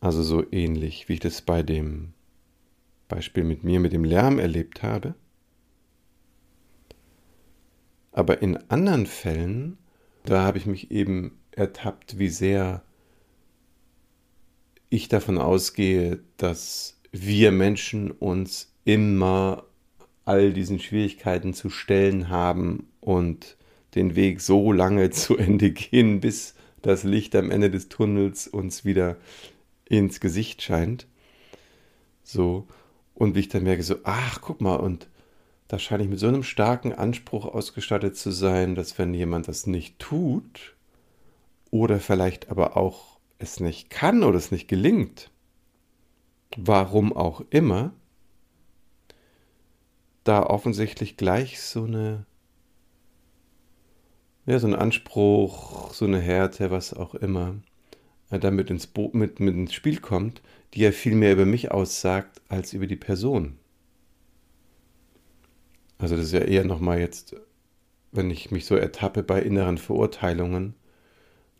also 0.00 0.24
so 0.24 0.44
ähnlich 0.50 1.08
wie 1.08 1.12
ich 1.12 1.20
das 1.20 1.42
bei 1.42 1.62
dem 1.62 2.14
Beispiel 3.06 3.44
mit 3.44 3.62
mir 3.62 3.78
mit 3.78 3.92
dem 3.92 4.02
Lärm 4.02 4.40
erlebt 4.40 4.82
habe. 4.82 5.14
Aber 8.12 8.42
in 8.42 8.58
anderen 8.70 9.06
Fällen, 9.06 9.78
da 10.24 10.42
habe 10.42 10.58
ich 10.58 10.66
mich 10.66 10.90
eben 10.90 11.38
ertappt, 11.50 12.18
wie 12.18 12.28
sehr 12.28 12.82
ich 14.90 15.08
davon 15.08 15.38
ausgehe, 15.38 16.20
dass 16.36 17.00
wir 17.10 17.50
Menschen 17.50 18.10
uns 18.10 18.74
immer 18.84 19.64
all 20.24 20.52
diesen 20.52 20.78
Schwierigkeiten 20.78 21.54
zu 21.54 21.70
stellen 21.70 22.28
haben 22.28 22.88
und 23.00 23.56
den 23.94 24.14
Weg 24.16 24.40
so 24.40 24.72
lange 24.72 25.10
zu 25.10 25.36
Ende 25.36 25.70
gehen, 25.70 26.20
bis 26.20 26.54
das 26.82 27.04
Licht 27.04 27.34
am 27.34 27.50
Ende 27.50 27.70
des 27.70 27.88
Tunnels 27.88 28.46
uns 28.46 28.84
wieder 28.84 29.16
ins 29.86 30.20
Gesicht 30.20 30.62
scheint. 30.62 31.06
So, 32.22 32.66
und 33.14 33.34
wie 33.34 33.40
ich 33.40 33.48
dann 33.48 33.64
merke, 33.64 33.82
so, 33.82 33.96
ach, 34.04 34.40
guck 34.40 34.60
mal, 34.60 34.76
und 34.76 35.08
da 35.72 35.78
scheine 35.78 36.02
ich 36.02 36.10
mit 36.10 36.18
so 36.18 36.28
einem 36.28 36.42
starken 36.42 36.92
Anspruch 36.92 37.46
ausgestattet 37.46 38.14
zu 38.14 38.30
sein, 38.30 38.74
dass 38.74 38.98
wenn 38.98 39.14
jemand 39.14 39.48
das 39.48 39.66
nicht 39.66 39.98
tut, 39.98 40.76
oder 41.70 41.98
vielleicht 41.98 42.50
aber 42.50 42.76
auch 42.76 43.18
es 43.38 43.58
nicht 43.58 43.88
kann 43.88 44.22
oder 44.22 44.36
es 44.36 44.50
nicht 44.50 44.68
gelingt, 44.68 45.30
warum 46.58 47.16
auch 47.16 47.42
immer, 47.48 47.94
da 50.24 50.42
offensichtlich 50.42 51.16
gleich 51.16 51.58
so 51.58 51.84
eine, 51.84 52.26
ja, 54.44 54.58
so 54.58 54.66
ein 54.66 54.74
Anspruch, 54.74 55.94
so 55.94 56.04
eine 56.04 56.20
Härte, 56.20 56.70
was 56.70 56.92
auch 56.92 57.14
immer, 57.14 57.54
äh, 58.28 58.38
damit 58.38 58.68
ins, 58.68 58.86
Bo 58.86 59.08
mit, 59.14 59.40
mit 59.40 59.54
ins 59.54 59.72
Spiel 59.72 60.00
kommt, 60.00 60.42
die 60.74 60.80
ja 60.80 60.92
viel 60.92 61.14
mehr 61.14 61.32
über 61.32 61.46
mich 61.46 61.70
aussagt 61.70 62.42
als 62.50 62.74
über 62.74 62.86
die 62.86 62.96
Person. 62.96 63.56
Also 66.02 66.16
das 66.16 66.26
ist 66.26 66.32
ja 66.32 66.40
eher 66.40 66.64
nochmal 66.64 66.98
jetzt, 66.98 67.36
wenn 68.10 68.28
ich 68.28 68.50
mich 68.50 68.66
so 68.66 68.74
ertappe 68.74 69.22
bei 69.22 69.40
inneren 69.40 69.78
Verurteilungen, 69.78 70.74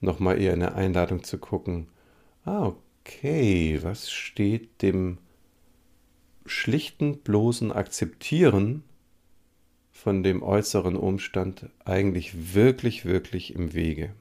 nochmal 0.00 0.40
eher 0.40 0.52
eine 0.52 0.74
Einladung 0.74 1.22
zu 1.22 1.38
gucken, 1.38 1.87
ah, 2.44 2.72
okay, 3.05 3.78
was 3.83 4.11
steht 4.11 4.83
dem 4.83 5.18
schlichten, 6.44 7.18
bloßen 7.18 7.70
Akzeptieren 7.70 8.83
von 9.92 10.24
dem 10.24 10.42
äußeren 10.42 10.96
Umstand 10.96 11.70
eigentlich 11.85 12.52
wirklich, 12.52 13.05
wirklich 13.05 13.55
im 13.55 13.74
Wege. 13.74 14.12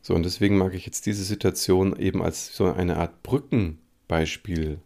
So, 0.00 0.14
und 0.14 0.22
deswegen 0.22 0.56
mag 0.56 0.72
ich 0.72 0.86
jetzt 0.86 1.04
diese 1.04 1.24
Situation 1.24 1.94
eben 1.98 2.22
als 2.22 2.56
so 2.56 2.72
eine 2.72 2.96
Art 2.96 3.22
Brückenbeispiel 3.22 4.80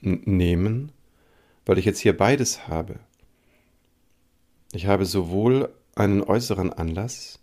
nehmen, 0.00 0.92
weil 1.66 1.78
ich 1.78 1.84
jetzt 1.84 2.00
hier 2.00 2.16
beides 2.16 2.68
habe. 2.68 3.00
Ich 4.72 4.86
habe 4.86 5.04
sowohl 5.04 5.70
einen 5.94 6.22
äußeren 6.22 6.72
Anlass, 6.72 7.40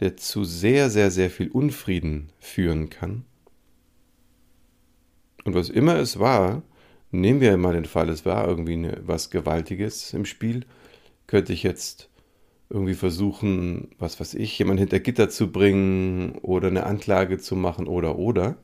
der 0.00 0.16
zu 0.16 0.44
sehr, 0.44 0.90
sehr, 0.90 1.10
sehr 1.10 1.30
viel 1.30 1.50
Unfrieden 1.50 2.30
führen 2.40 2.90
kann, 2.90 3.24
und 5.48 5.54
was 5.54 5.70
immer 5.70 5.96
es 5.96 6.18
war, 6.18 6.62
nehmen 7.10 7.40
wir 7.40 7.56
mal 7.56 7.72
den 7.72 7.86
Fall, 7.86 8.10
es 8.10 8.26
war 8.26 8.46
irgendwie 8.46 8.74
eine, 8.74 9.00
was 9.06 9.30
Gewaltiges 9.30 10.12
im 10.12 10.26
Spiel, 10.26 10.66
könnte 11.26 11.54
ich 11.54 11.62
jetzt 11.62 12.10
irgendwie 12.68 12.92
versuchen, 12.92 13.88
was 13.98 14.20
weiß 14.20 14.34
ich, 14.34 14.58
jemanden 14.58 14.80
hinter 14.80 15.00
Gitter 15.00 15.30
zu 15.30 15.50
bringen 15.50 16.32
oder 16.42 16.68
eine 16.68 16.84
Anklage 16.84 17.38
zu 17.38 17.56
machen 17.56 17.86
oder 17.86 18.18
oder, 18.18 18.58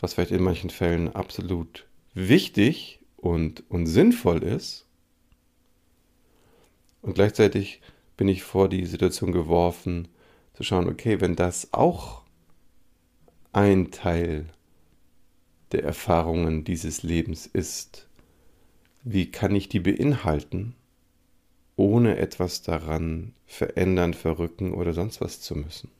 was 0.00 0.14
vielleicht 0.14 0.32
in 0.32 0.42
manchen 0.42 0.70
Fällen 0.70 1.14
absolut 1.14 1.86
wichtig 2.18 3.00
und, 3.16 3.62
und 3.70 3.86
sinnvoll 3.86 4.42
ist. 4.42 4.86
Und 7.00 7.14
gleichzeitig 7.14 7.80
bin 8.16 8.28
ich 8.28 8.42
vor 8.42 8.68
die 8.68 8.86
Situation 8.86 9.32
geworfen, 9.32 10.08
zu 10.54 10.64
schauen, 10.64 10.88
okay, 10.88 11.20
wenn 11.20 11.36
das 11.36 11.72
auch 11.72 12.22
ein 13.52 13.92
Teil 13.92 14.46
der 15.70 15.84
Erfahrungen 15.84 16.64
dieses 16.64 17.02
Lebens 17.02 17.46
ist. 17.46 18.08
Wie 19.04 19.30
kann 19.30 19.54
ich 19.54 19.68
die 19.68 19.80
beinhalten, 19.80 20.74
ohne 21.76 22.16
etwas 22.16 22.62
daran 22.62 23.34
verändern, 23.46 24.14
verrücken 24.14 24.74
oder 24.74 24.92
sonst 24.92 25.20
was 25.20 25.40
zu 25.40 25.54
müssen? 25.54 25.90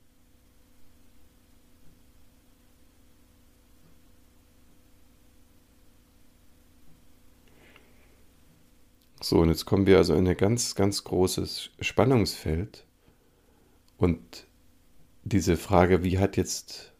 So, 9.29 9.37
und 9.37 9.49
jetzt 9.49 9.65
kommen 9.65 9.85
wir 9.85 9.97
also 9.97 10.15
in 10.15 10.27
ein 10.27 10.35
ganz, 10.35 10.73
ganz 10.73 11.03
großes 11.03 11.69
Spannungsfeld. 11.81 12.87
Und 13.95 14.47
diese 15.21 15.55
Frage, 15.55 16.03
wie 16.03 16.17
hat 16.17 16.35
jetzt 16.35 16.93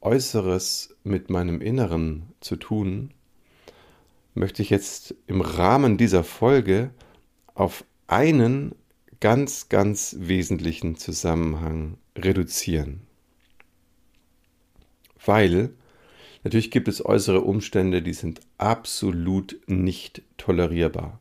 Äußeres 0.00 0.96
mit 1.04 1.28
meinem 1.28 1.60
Inneren 1.60 2.32
zu 2.40 2.56
tun, 2.56 3.12
möchte 4.32 4.62
ich 4.62 4.70
jetzt 4.70 5.16
im 5.26 5.42
Rahmen 5.42 5.98
dieser 5.98 6.24
Folge 6.24 6.94
auf 7.52 7.84
einen 8.06 8.74
ganz, 9.20 9.68
ganz 9.68 10.16
wesentlichen 10.18 10.96
Zusammenhang 10.96 11.98
reduzieren. 12.16 13.02
Weil 15.22 15.74
natürlich 16.42 16.70
gibt 16.70 16.88
es 16.88 17.04
äußere 17.04 17.42
Umstände, 17.42 18.00
die 18.00 18.14
sind 18.14 18.40
absolut 18.56 19.60
nicht 19.66 20.22
tolerierbar. 20.38 21.20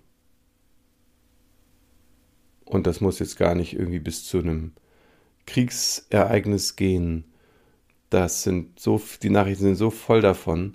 Und 2.74 2.88
das 2.88 3.02
muss 3.02 3.20
jetzt 3.20 3.38
gar 3.38 3.54
nicht 3.54 3.74
irgendwie 3.74 4.00
bis 4.00 4.26
zu 4.26 4.40
einem 4.40 4.72
Kriegsereignis 5.46 6.76
gehen, 6.76 7.26
das 8.10 8.42
sind 8.42 8.80
so, 8.80 9.00
die 9.22 9.30
Nachrichten 9.30 9.64
sind 9.64 9.76
so 9.76 9.92
voll 9.92 10.22
davon, 10.22 10.74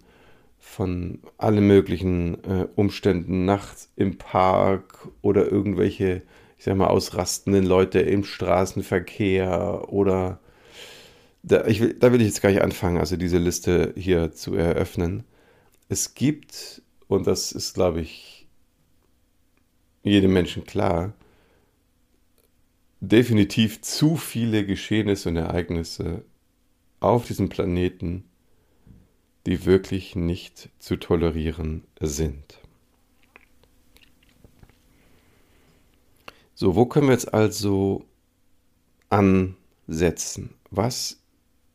von 0.59 1.19
allen 1.39 1.67
möglichen 1.67 2.43
äh, 2.45 2.69
Umständen, 2.77 3.45
nachts 3.45 3.91
im 3.97 4.17
Park 4.17 5.09
oder 5.23 5.51
irgendwelche, 5.51 6.23
ich 6.57 6.65
sag 6.65 6.77
mal, 6.77 6.87
ausrastenden 6.87 7.67
Leute 7.67 7.99
im 8.01 8.23
Straßenverkehr 8.23 9.89
oder 9.89 10.39
da, 11.43 11.67
ich 11.67 11.81
will, 11.81 11.95
da 11.95 12.13
will 12.13 12.21
ich 12.21 12.29
jetzt 12.29 12.43
gar 12.43 12.51
nicht 12.51 12.63
anfangen, 12.63 12.99
also 12.99 13.17
diese 13.17 13.39
Liste 13.39 13.93
hier 13.97 14.33
zu 14.33 14.55
eröffnen. 14.55 15.25
Es 15.89 16.15
gibt, 16.15 16.83
und 17.09 17.27
das 17.27 17.51
ist, 17.51 17.75
glaube 17.75 18.03
ich, 18.03 18.47
jedem 20.05 20.33
Menschen 20.33 20.65
klar, 20.65 21.15
definitiv 23.01 23.81
zu 23.83 24.17
viele 24.17 24.65
Geschehnisse 24.67 25.29
und 25.29 25.37
Ereignisse 25.37 26.25
auf 27.01 27.27
diesem 27.27 27.49
Planeten, 27.49 28.25
die 29.47 29.65
wirklich 29.65 30.17
nicht 30.17 30.71
zu 30.79 30.97
tolerieren 30.97 31.85
sind. 32.01 32.61
So, 36.55 36.75
wo 36.75 36.87
können 36.87 37.07
wir 37.07 37.13
jetzt 37.13 37.33
also 37.33 38.05
ansetzen? 39.11 40.55
Was 40.71 41.23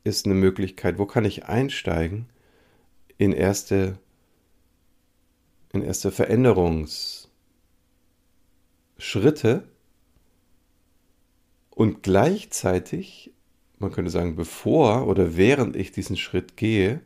ist 0.03 0.25
eine 0.25 0.35
Möglichkeit? 0.35 0.97
Wo 0.97 1.05
kann 1.05 1.23
ich 1.23 1.45
einsteigen 1.45 2.27
in 3.17 3.31
erste, 3.31 3.97
in 5.71 5.83
erste 5.83 6.11
Veränderungsschritte 6.11 7.29
und 11.75 12.03
gleichzeitig 12.03 13.33
man 13.83 13.91
könnte 13.91 14.09
sagen, 14.09 14.35
bevor 14.35 15.07
oder 15.07 15.37
während 15.37 15.75
ich 15.75 15.91
diesen 15.91 16.17
Schritt 16.17 16.57
gehe, 16.57 17.01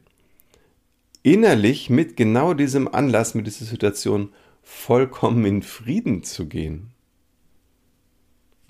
innerlich 1.24 1.90
mit 1.90 2.16
genau 2.16 2.54
diesem 2.54 2.88
Anlass, 2.88 3.34
mit 3.34 3.48
dieser 3.48 3.66
Situation 3.66 4.30
vollkommen 4.64 5.44
in 5.46 5.64
Frieden 5.64 6.24
zu 6.24 6.48
gehen. 6.48 6.92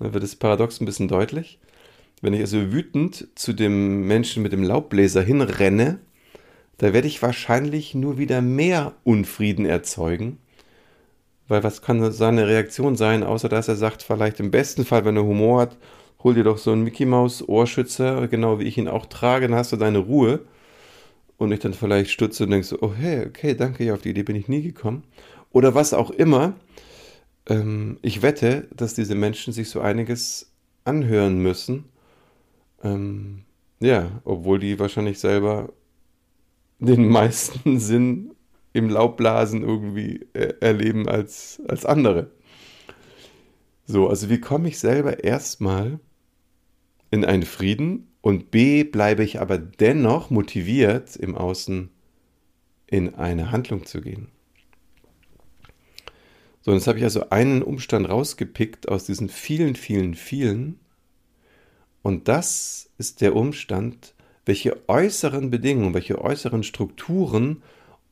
Da 0.00 0.12
wird 0.12 0.24
das 0.24 0.36
Paradox 0.36 0.80
ein 0.80 0.86
bisschen 0.86 1.08
deutlich. 1.08 1.60
Wenn 2.20 2.32
ich 2.32 2.40
also 2.40 2.72
wütend 2.72 3.28
zu 3.36 3.52
dem 3.52 4.06
Menschen 4.06 4.42
mit 4.42 4.52
dem 4.52 4.62
Laubbläser 4.64 5.22
hinrenne, 5.22 6.00
da 6.78 6.92
werde 6.92 7.08
ich 7.08 7.22
wahrscheinlich 7.22 7.94
nur 7.94 8.18
wieder 8.18 8.40
mehr 8.40 8.94
Unfrieden 9.04 9.66
erzeugen. 9.66 10.38
Weil 11.48 11.64
was 11.64 11.82
kann 11.82 12.12
seine 12.12 12.46
Reaktion 12.46 12.96
sein, 12.96 13.22
außer 13.22 13.48
dass 13.48 13.68
er 13.68 13.76
sagt, 13.76 14.02
vielleicht 14.02 14.38
im 14.38 14.50
besten 14.50 14.84
Fall, 14.84 15.04
wenn 15.04 15.16
er 15.16 15.24
Humor 15.24 15.62
hat, 15.62 15.76
hol 16.22 16.34
dir 16.34 16.44
doch 16.44 16.58
so 16.58 16.72
einen 16.72 16.84
Mickey 16.84 17.06
Maus 17.06 17.46
Ohrschützer, 17.48 18.28
genau 18.28 18.58
wie 18.58 18.64
ich 18.64 18.76
ihn 18.78 18.88
auch 18.88 19.06
trage, 19.06 19.48
dann 19.48 19.56
hast 19.56 19.72
du 19.72 19.76
deine 19.76 19.98
Ruhe. 19.98 20.40
Und 21.38 21.52
ich 21.52 21.60
dann 21.60 21.72
vielleicht 21.72 22.10
stütze 22.10 22.44
und 22.44 22.50
denke 22.50 22.66
so, 22.66 22.78
oh 22.80 22.92
hey, 22.92 23.24
okay, 23.26 23.54
danke, 23.54 23.84
ja, 23.84 23.94
auf 23.94 24.02
die 24.02 24.10
Idee 24.10 24.24
bin 24.24 24.36
ich 24.36 24.48
nie 24.48 24.62
gekommen. 24.62 25.04
Oder 25.52 25.74
was 25.74 25.94
auch 25.94 26.10
immer. 26.10 26.54
Ähm, 27.46 27.98
ich 28.02 28.22
wette, 28.22 28.66
dass 28.74 28.94
diese 28.94 29.14
Menschen 29.14 29.52
sich 29.52 29.70
so 29.70 29.80
einiges 29.80 30.52
anhören 30.84 31.38
müssen. 31.40 31.84
Ähm, 32.82 33.44
ja, 33.80 34.20
obwohl 34.24 34.58
die 34.58 34.78
wahrscheinlich 34.80 35.20
selber 35.20 35.72
den 36.80 37.08
meisten 37.08 37.78
Sinn 37.78 38.32
im 38.72 38.88
Laubblasen 38.88 39.62
irgendwie 39.62 40.26
äh, 40.34 40.54
erleben 40.60 41.08
als, 41.08 41.62
als 41.68 41.84
andere. 41.84 42.30
So, 43.86 44.08
also 44.08 44.28
wie 44.28 44.40
komme 44.40 44.68
ich 44.68 44.78
selber 44.78 45.24
erstmal 45.24 45.98
in 47.10 47.24
einen 47.24 47.44
Frieden 47.44 48.08
und 48.20 48.50
B 48.50 48.84
bleibe 48.84 49.24
ich 49.24 49.40
aber 49.40 49.58
dennoch 49.58 50.30
motiviert 50.30 51.16
im 51.16 51.34
Außen 51.34 51.90
in 52.86 53.14
eine 53.14 53.50
Handlung 53.50 53.86
zu 53.86 54.00
gehen. 54.00 54.28
So, 56.60 56.74
jetzt 56.74 56.86
habe 56.86 56.98
ich 56.98 57.04
also 57.04 57.30
einen 57.30 57.62
Umstand 57.62 58.08
rausgepickt 58.08 58.88
aus 58.88 59.04
diesen 59.04 59.28
vielen, 59.28 59.74
vielen, 59.74 60.14
vielen. 60.14 60.80
Und 62.02 62.28
das 62.28 62.90
ist 62.98 63.20
der 63.22 63.34
Umstand, 63.34 64.14
welche 64.44 64.88
äußeren 64.88 65.50
Bedingungen, 65.50 65.94
welche 65.94 66.20
äußeren 66.20 66.62
Strukturen 66.62 67.62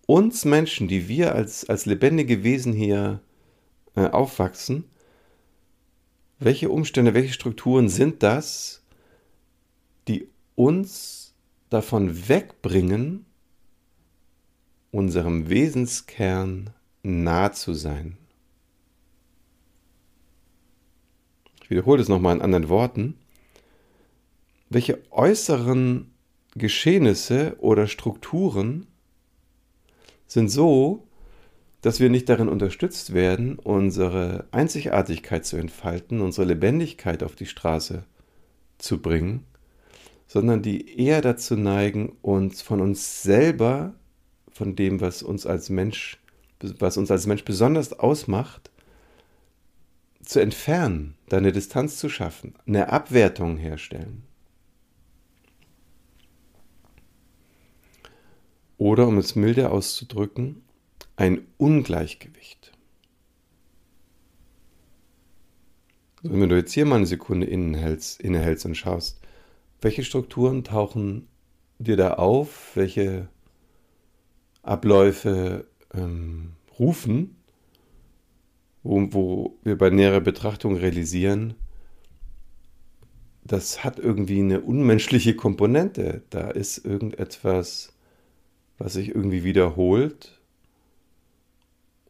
uns 0.07 0.45
Menschen, 0.45 0.89
die 0.89 1.09
wir 1.09 1.35
als, 1.35 1.69
als 1.69 1.85
lebendige 1.87 2.43
Wesen 2.43 2.73
hier 2.73 3.21
äh, 3.95 4.07
aufwachsen, 4.07 4.85
welche 6.39 6.71
Umstände, 6.71 7.15
welche 7.15 7.33
Strukturen 7.33 7.89
sind 7.89 8.23
das, 8.23 8.85
die 10.09 10.29
uns 10.55 11.35
davon 11.71 12.29
wegbringen, 12.29 13.27
unserem 14.93 15.49
Wesenskern 15.49 16.71
nah 17.03 17.53
zu 17.53 17.75
sein. 17.75 18.17
Ich 21.63 21.71
wiederhole 21.71 22.01
es 22.01 22.09
nochmal 22.09 22.37
in 22.37 22.43
anderen 22.43 22.69
Worten. 22.69 23.19
Welche 24.69 25.03
äußeren 25.11 26.13
Geschehnisse 26.55 27.57
oder 27.59 27.89
Strukturen 27.89 28.87
sind 30.27 30.49
so, 30.49 31.07
dass 31.83 32.01
wir 32.01 32.11
nicht 32.11 32.29
darin 32.29 32.49
unterstützt 32.49 33.15
werden, 33.15 33.59
unsere 33.59 34.47
Einzigartigkeit 34.51 35.47
zu 35.47 35.57
entfalten, 35.57 36.21
unsere 36.21 36.47
Lebendigkeit 36.47 37.23
auf 37.23 37.37
die 37.37 37.47
Straße 37.47 38.05
zu 38.79 39.01
bringen, 39.01 39.45
sondern 40.27 40.63
die 40.63 40.99
eher 40.99 41.21
dazu 41.21 41.57
neigen, 41.57 42.17
uns 42.23 42.63
von 42.63 42.81
uns 42.81 43.23
selber, 43.23 43.95
von 44.51 44.75
dem, 44.75 45.01
was 45.01 45.23
uns 45.23 45.47
als 45.47 45.71
Mensch, 45.71 46.19
was 46.61 46.97
uns 46.97 47.11
als 47.11 47.27
Mensch 47.27 47.45
besonders 47.45 47.93
ausmacht, 47.93 48.71
zu 50.23 50.41
entfernen, 50.41 51.15
da 51.29 51.37
eine 51.37 51.53
Distanz 51.53 51.99
zu 51.99 52.09
schaffen, 52.09 52.55
eine 52.67 52.91
Abwertung 52.91 53.59
herstellen. 53.59 54.26
Oder, 58.79 59.07
um 59.07 59.19
es 59.19 59.37
milde 59.37 59.71
auszudrücken, 59.71 60.63
ein 61.17 61.47
Ungleichgewicht. 61.57 62.73
Also 66.23 66.41
wenn 66.41 66.49
du 66.49 66.57
jetzt 66.57 66.73
hier 66.73 66.85
mal 66.85 66.97
eine 66.97 67.07
Sekunde 67.07 67.47
innehältst, 67.47 68.21
innehältst 68.21 68.67
und 68.67 68.75
schaust, 68.75 69.21
welche 69.81 70.05
Strukturen 70.05 70.65
tauchen 70.65 71.29
dir 71.79 71.97
da 71.97 72.15
auf, 72.15 72.73
welche 72.75 73.29
Abläufe 74.63 75.67
ähm, 75.95 76.53
rufen, 76.79 77.37
wo, 78.83 79.13
wo 79.13 79.59
wir 79.63 79.79
bei 79.79 79.91
näherer 79.91 80.21
Betrachtung 80.21 80.77
realisieren, 80.77 81.55
das 83.45 83.85
hat 83.85 83.99
irgendwie 83.99 84.41
eine 84.41 84.61
unmenschliche 84.61 85.37
Komponente. 85.37 86.23
Da 86.31 86.51
ist 86.51 86.85
irgendetwas 86.85 87.96
was 88.79 88.95
sich 88.95 89.09
irgendwie 89.09 89.45
wiederholt 89.45 90.41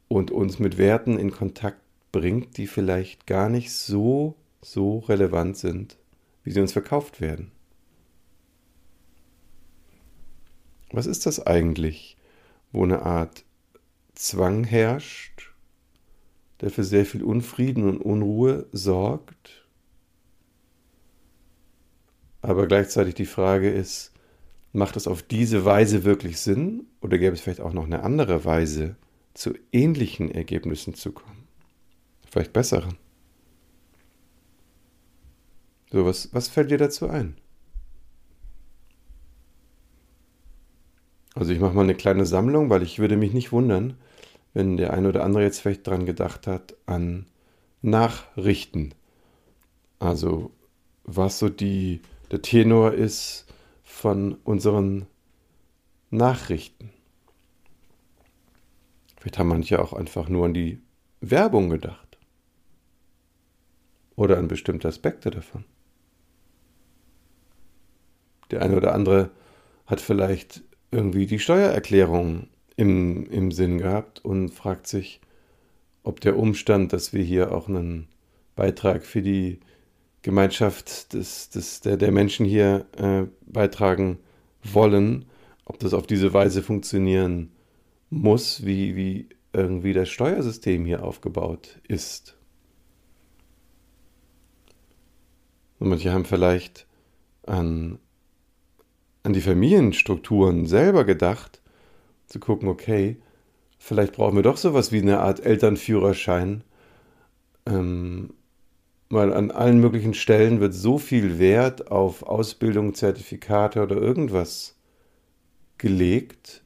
und 0.09 0.31
uns 0.31 0.59
mit 0.59 0.79
Werten 0.79 1.19
in 1.19 1.31
Kontakt 1.31 1.81
bringt, 2.13 2.57
die 2.57 2.67
vielleicht 2.67 3.27
gar 3.27 3.49
nicht 3.49 3.73
so, 3.73 4.37
so 4.63 4.99
relevant 5.01 5.57
sind, 5.57 5.99
wie 6.43 6.51
sie 6.51 6.61
uns 6.61 6.73
verkauft 6.73 7.21
werden. 7.21 7.53
Was 10.91 11.07
ist 11.07 11.27
das 11.27 11.47
eigentlich, 11.47 12.17
wo 12.73 12.85
eine 12.85 13.03
Art 13.03 13.45
Zwang 14.15 14.65
herrscht, 14.65 15.53
der 16.61 16.71
für 16.71 16.85
sehr 16.85 17.05
viel 17.05 17.23
Unfrieden 17.23 17.89
und 17.89 17.99
Unruhe 17.99 18.67
sorgt? 18.73 19.67
Aber 22.41 22.67
gleichzeitig 22.67 23.15
die 23.15 23.27
Frage 23.27 23.71
ist, 23.71 24.13
Macht 24.77 24.99
es 24.99 25.09
auf 25.09 25.23
diese 25.23 25.65
Weise 25.65 26.05
wirklich 26.05 26.39
Sinn 26.39 26.85
oder 27.01 27.17
gäbe 27.17 27.35
es 27.35 27.41
vielleicht 27.41 27.63
auch 27.63 27.73
noch 27.73 27.87
eine 27.87 28.03
andere 28.03 28.45
Weise, 28.45 28.97
zu 29.33 29.55
ähnlichen 29.73 30.31
Ergebnissen 30.31 30.93
zu 30.93 31.13
kommen? 31.13 31.49
Vielleicht 32.31 32.53
besseren. 32.53 32.99
So, 35.91 36.05
was, 36.05 36.29
was 36.35 36.49
fällt 36.49 36.71
dir 36.71 36.77
dazu 36.77 37.09
ein? 37.09 37.39
Also 41.35 41.55
ich 41.55 41.59
mache 41.59 41.73
mal 41.73 41.85
eine 41.85 41.95
kleine 41.95 42.27
Sammlung, 42.27 42.69
weil 42.69 42.83
ich 42.83 42.99
würde 42.99 43.17
mich 43.17 43.33
nicht 43.33 43.53
wundern, 43.53 43.95
wenn 44.53 44.77
der 44.77 44.93
eine 44.93 45.09
oder 45.09 45.25
andere 45.25 45.43
jetzt 45.43 45.61
vielleicht 45.61 45.87
daran 45.87 46.05
gedacht 46.05 46.47
hat, 46.47 46.77
an 46.85 47.25
Nachrichten. 47.81 48.95
Also 50.01 50.51
was 51.05 51.39
so 51.39 51.49
die, 51.49 52.03
der 52.31 52.43
Tenor 52.43 52.93
ist, 52.93 53.46
von 53.87 54.35
unseren 54.45 55.07
Nachrichten. 56.11 56.91
Vielleicht 59.17 59.39
haben 59.39 59.49
manche 59.49 59.81
auch 59.81 59.95
einfach 59.95 60.29
nur 60.29 60.45
an 60.45 60.55
die 60.55 60.83
Werbung 61.21 61.71
gedacht. 61.71 62.19
Oder 64.17 64.39
an 64.39 64.49
bestimmte 64.49 64.89
Aspekte 64.89 65.31
davon. 65.31 65.65
Der 68.51 68.61
eine 68.61 68.77
oder 68.77 68.93
andere 68.93 69.31
hat 69.87 70.01
vielleicht 70.01 70.63
irgendwie 70.91 71.27
die 71.27 71.39
Steuererklärung 71.39 72.49
im, 72.77 73.27
im 73.27 73.53
Sinn 73.53 73.79
gehabt 73.79 74.25
und 74.25 74.51
fragt 74.51 74.89
sich, 74.89 75.21
ob 76.03 76.21
der 76.21 76.37
Umstand, 76.37 76.93
dass 76.93 77.13
wir 77.13 77.23
hier 77.23 77.53
auch 77.53 77.69
einen 77.69 78.09
Beitrag 78.57 79.05
für 79.05 79.23
die 79.23 79.61
Gemeinschaft 80.27 81.13
des, 81.13 81.51
des, 81.51 81.83
der, 81.83 81.97
der 81.97 82.11
Menschen 82.11 82.45
hier 82.47 82.87
äh, 82.97 83.27
beitragen 83.47 84.19
wollen, 84.65 85.27
ob 85.65 85.79
das 85.79 85.95
auf 85.95 86.05
diese 86.09 86.35
Weise 86.35 86.65
funktionieren 86.65 87.53
muss, 88.11 88.67
wie, 88.67 88.97
wie 88.97 89.29
irgendwie 89.53 89.93
das 89.93 90.09
Steuersystem 90.09 90.85
hier 90.85 91.05
aufgebaut 91.05 91.81
ist. 91.87 92.37
Und 95.79 95.91
manche 95.91 96.13
haben 96.13 96.25
vielleicht 96.25 96.89
an, 97.47 98.01
an 99.23 99.33
die 99.33 99.41
Familienstrukturen 99.41 100.67
selber 100.67 101.05
gedacht, 101.05 101.63
zu 102.27 102.41
gucken, 102.41 102.69
okay, 102.69 103.19
vielleicht 103.79 104.15
brauchen 104.15 104.35
wir 104.35 104.43
doch 104.43 104.57
sowas 104.57 104.91
wie 104.91 105.03
eine 105.03 105.21
Art 105.21 105.39
Elternführerschein, 105.39 106.65
ähm, 107.67 108.35
weil 109.09 109.33
an 109.33 109.51
allen 109.51 109.81
möglichen 109.81 110.15
Stellen 110.15 110.61
wird 110.61 110.75
so 110.75 110.99
viel 110.99 111.39
Wert 111.39 111.91
auf 111.91 112.23
Ausbildung, 112.25 112.95
Zertifikate 112.95 113.83
oder 113.83 113.97
irgendwas 113.97 114.77
gelegt, 115.79 116.65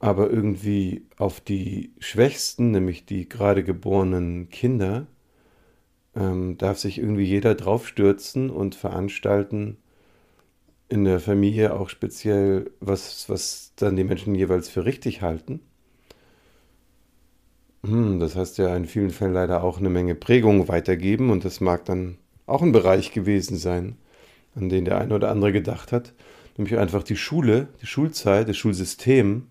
aber 0.00 0.30
irgendwie 0.30 1.06
auf 1.16 1.40
die 1.40 1.92
Schwächsten, 1.98 2.72
nämlich 2.72 3.06
die 3.06 3.28
gerade 3.28 3.62
geborenen 3.64 4.48
Kinder, 4.50 5.06
ähm, 6.14 6.58
darf 6.58 6.78
sich 6.78 6.98
irgendwie 6.98 7.24
jeder 7.24 7.54
draufstürzen 7.54 8.50
und 8.50 8.74
veranstalten 8.74 9.78
in 10.88 11.04
der 11.04 11.20
Familie 11.20 11.74
auch 11.74 11.88
speziell, 11.88 12.70
was, 12.80 13.28
was 13.30 13.72
dann 13.76 13.96
die 13.96 14.04
Menschen 14.04 14.34
jeweils 14.34 14.68
für 14.68 14.84
richtig 14.84 15.22
halten. 15.22 15.60
Hm, 17.84 18.20
das 18.20 18.36
heißt 18.36 18.58
ja 18.58 18.76
in 18.76 18.86
vielen 18.86 19.10
Fällen 19.10 19.34
leider 19.34 19.62
auch 19.64 19.78
eine 19.78 19.90
Menge 19.90 20.14
Prägung 20.14 20.68
weitergeben 20.68 21.30
und 21.30 21.44
das 21.44 21.60
mag 21.60 21.84
dann 21.84 22.18
auch 22.46 22.62
ein 22.62 22.72
Bereich 22.72 23.12
gewesen 23.12 23.56
sein, 23.56 23.96
an 24.54 24.68
den 24.68 24.84
der 24.84 24.98
eine 24.98 25.14
oder 25.14 25.30
andere 25.30 25.52
gedacht 25.52 25.92
hat, 25.92 26.12
nämlich 26.56 26.78
einfach 26.78 27.02
die 27.02 27.16
Schule, 27.16 27.68
die 27.80 27.86
Schulzeit, 27.86 28.48
das 28.48 28.56
Schulsystem 28.56 29.48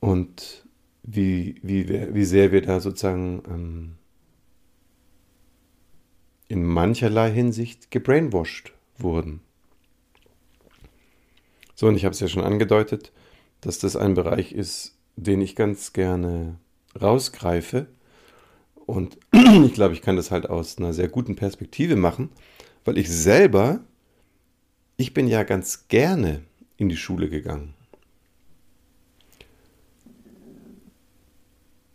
und 0.00 0.66
wie, 1.02 1.56
wie, 1.62 2.14
wie 2.14 2.24
sehr 2.24 2.52
wir 2.52 2.62
da 2.62 2.80
sozusagen 2.80 3.42
ähm, 3.48 3.96
in 6.48 6.64
mancherlei 6.64 7.30
Hinsicht 7.30 7.90
gebrainwashed 7.90 8.72
wurden. 8.98 9.40
So, 11.74 11.86
und 11.88 11.96
ich 11.96 12.04
habe 12.04 12.12
es 12.12 12.20
ja 12.20 12.28
schon 12.28 12.44
angedeutet, 12.44 13.12
dass 13.60 13.78
das 13.78 13.96
ein 13.96 14.14
Bereich 14.14 14.52
ist, 14.52 14.99
den 15.22 15.40
ich 15.40 15.56
ganz 15.56 15.92
gerne 15.92 16.56
rausgreife. 17.00 17.86
Und 18.86 19.18
ich 19.64 19.74
glaube, 19.74 19.94
ich 19.94 20.02
kann 20.02 20.16
das 20.16 20.30
halt 20.30 20.48
aus 20.48 20.78
einer 20.78 20.92
sehr 20.92 21.08
guten 21.08 21.36
Perspektive 21.36 21.96
machen, 21.96 22.30
weil 22.84 22.98
ich 22.98 23.10
selber, 23.10 23.80
ich 24.96 25.14
bin 25.14 25.28
ja 25.28 25.42
ganz 25.42 25.88
gerne 25.88 26.42
in 26.76 26.88
die 26.88 26.96
Schule 26.96 27.28
gegangen. 27.28 27.74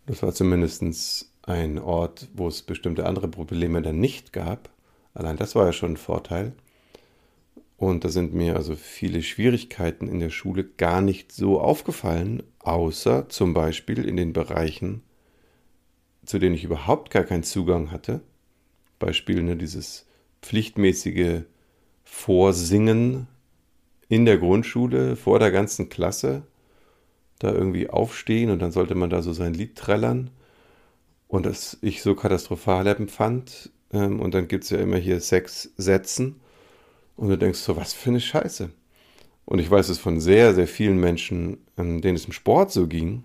Das 0.06 0.22
war 0.22 0.34
zumindest 0.34 1.32
ein 1.42 1.80
Ort, 1.80 2.28
wo 2.34 2.48
es 2.48 2.62
bestimmte 2.62 3.08
andere 3.08 3.28
Probleme 3.28 3.82
dann 3.82 4.00
nicht 4.00 4.34
gab. 4.34 4.70
Allein 5.16 5.38
das 5.38 5.56
war 5.56 5.66
ja 5.66 5.74
schon 5.74 5.94
ein 5.94 5.98
Vorteil. 5.98 6.54
Und 7.78 8.06
da 8.06 8.10
sind 8.10 8.34
mir 8.34 8.56
also 8.56 8.76
viele 8.76 9.22
Schwierigkeiten 9.22 10.08
in 10.08 10.20
der 10.20 10.30
Schule 10.30 10.64
gar 10.64 11.02
nicht 11.02 11.32
so 11.32 11.60
aufgefallen, 11.60 12.44
außer 12.60 13.28
zum 13.30 13.54
Beispiel 13.54 14.06
in 14.06 14.16
den 14.16 14.32
Bereichen, 14.32 15.02
zu 16.26 16.40
denen 16.40 16.56
ich 16.56 16.64
überhaupt 16.64 17.12
gar 17.12 17.24
keinen 17.24 17.44
Zugang 17.44 17.92
hatte. 17.92 18.22
Beispiel 18.98 19.44
ne, 19.44 19.58
dieses 19.58 20.06
pflichtmäßige 20.42 21.42
Vorsingen 22.04 23.28
in 24.08 24.26
der 24.26 24.38
Grundschule 24.38 25.16
vor 25.16 25.40
der 25.40 25.52
ganzen 25.52 25.90
Klasse, 25.90 26.44
da 27.40 27.52
irgendwie 27.52 27.90
aufstehen 27.90 28.50
und 28.52 28.60
dann 28.60 28.72
sollte 28.72 28.96
man 28.96 29.10
da 29.10 29.22
so 29.22 29.34
sein 29.34 29.54
Lied 29.54 29.76
trällern 29.76 30.30
und 31.28 31.46
das 31.46 31.78
ich 31.82 32.02
so 32.02 32.16
katastrophal 32.16 32.88
empfand. 32.88 33.72
Ähm, 33.92 34.22
und 34.22 34.34
dann 34.34 34.48
gibt 34.48 34.64
es 34.64 34.70
ja 34.70 34.78
immer 34.78 34.98
hier 34.98 35.20
sechs 35.20 35.74
Sätzen 35.76 36.40
und 37.16 37.30
du 37.30 37.38
denkst 37.38 37.60
so, 37.60 37.76
was 37.76 37.94
für 37.94 38.10
eine 38.10 38.20
Scheiße. 38.20 38.70
Und 39.46 39.60
ich 39.60 39.70
weiß 39.70 39.90
es 39.90 40.00
von 40.00 40.20
sehr, 40.20 40.54
sehr 40.54 40.68
vielen 40.68 41.00
Menschen, 41.00 41.60
denen 41.78 42.16
es 42.16 42.26
im 42.26 42.34
Sport 42.34 42.72
so 42.72 42.88
ging, 42.88 43.24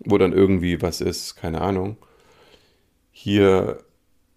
wo 0.00 0.18
dann 0.18 0.32
irgendwie 0.32 0.82
was 0.82 1.00
ist, 1.00 1.36
keine 1.36 1.60
Ahnung. 1.60 1.96
Hier 3.10 3.78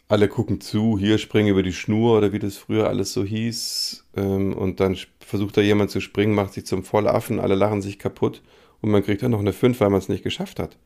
alle 0.08 0.28
gucken 0.28 0.62
zu, 0.62 0.98
hier 0.98 1.18
springen 1.18 1.50
über 1.50 1.64
die 1.64 1.74
Schnur 1.74 2.18
oder 2.18 2.32
wie 2.32 2.40
das 2.40 2.58
früher 2.58 2.88
alles 2.88 3.14
so 3.14 3.24
hieß. 3.24 4.06
Ähm, 4.16 4.54
und 4.54 4.80
dann 4.80 4.98
versucht 5.20 5.58
da 5.58 5.62
jemand 5.62 5.92
zu 5.92 6.00
springen, 6.00 6.36
macht 6.36 6.54
sich 6.54 6.66
zum 6.66 6.84
Vollaffen, 6.84 7.40
alle 7.40 7.56
lachen 7.56 7.82
sich 7.82 7.98
kaputt 7.98 8.42
und 8.82 8.92
man 8.92 9.04
kriegt 9.04 9.24
dann 9.24 9.32
noch 9.32 9.40
eine 9.40 9.54
5, 9.54 9.80
weil 9.80 9.90
man 9.90 10.00
es 10.00 10.10
nicht 10.10 10.24
geschafft 10.24 10.60
hat. 10.60 10.78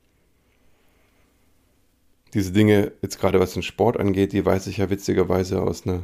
Diese 2.34 2.52
Dinge, 2.52 2.94
jetzt 3.02 3.20
gerade 3.20 3.40
was 3.40 3.54
den 3.54 3.64
Sport 3.64 3.98
angeht, 3.98 4.34
die 4.34 4.46
weiß 4.46 4.68
ich 4.68 4.78
ja 4.78 4.90
witzigerweise 4.90 5.62
aus 5.62 5.86
einer 5.86 6.04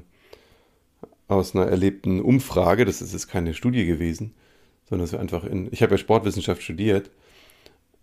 aus 1.27 1.55
einer 1.55 1.67
erlebten 1.67 2.21
Umfrage, 2.21 2.85
das 2.85 3.01
ist 3.01 3.13
jetzt 3.13 3.27
keine 3.27 3.53
Studie 3.53 3.85
gewesen, 3.85 4.33
sondern 4.89 5.05
es 5.05 5.13
war 5.13 5.19
einfach 5.19 5.43
in, 5.43 5.67
ich 5.71 5.81
habe 5.81 5.93
ja 5.93 5.97
Sportwissenschaft 5.97 6.61
studiert. 6.61 7.09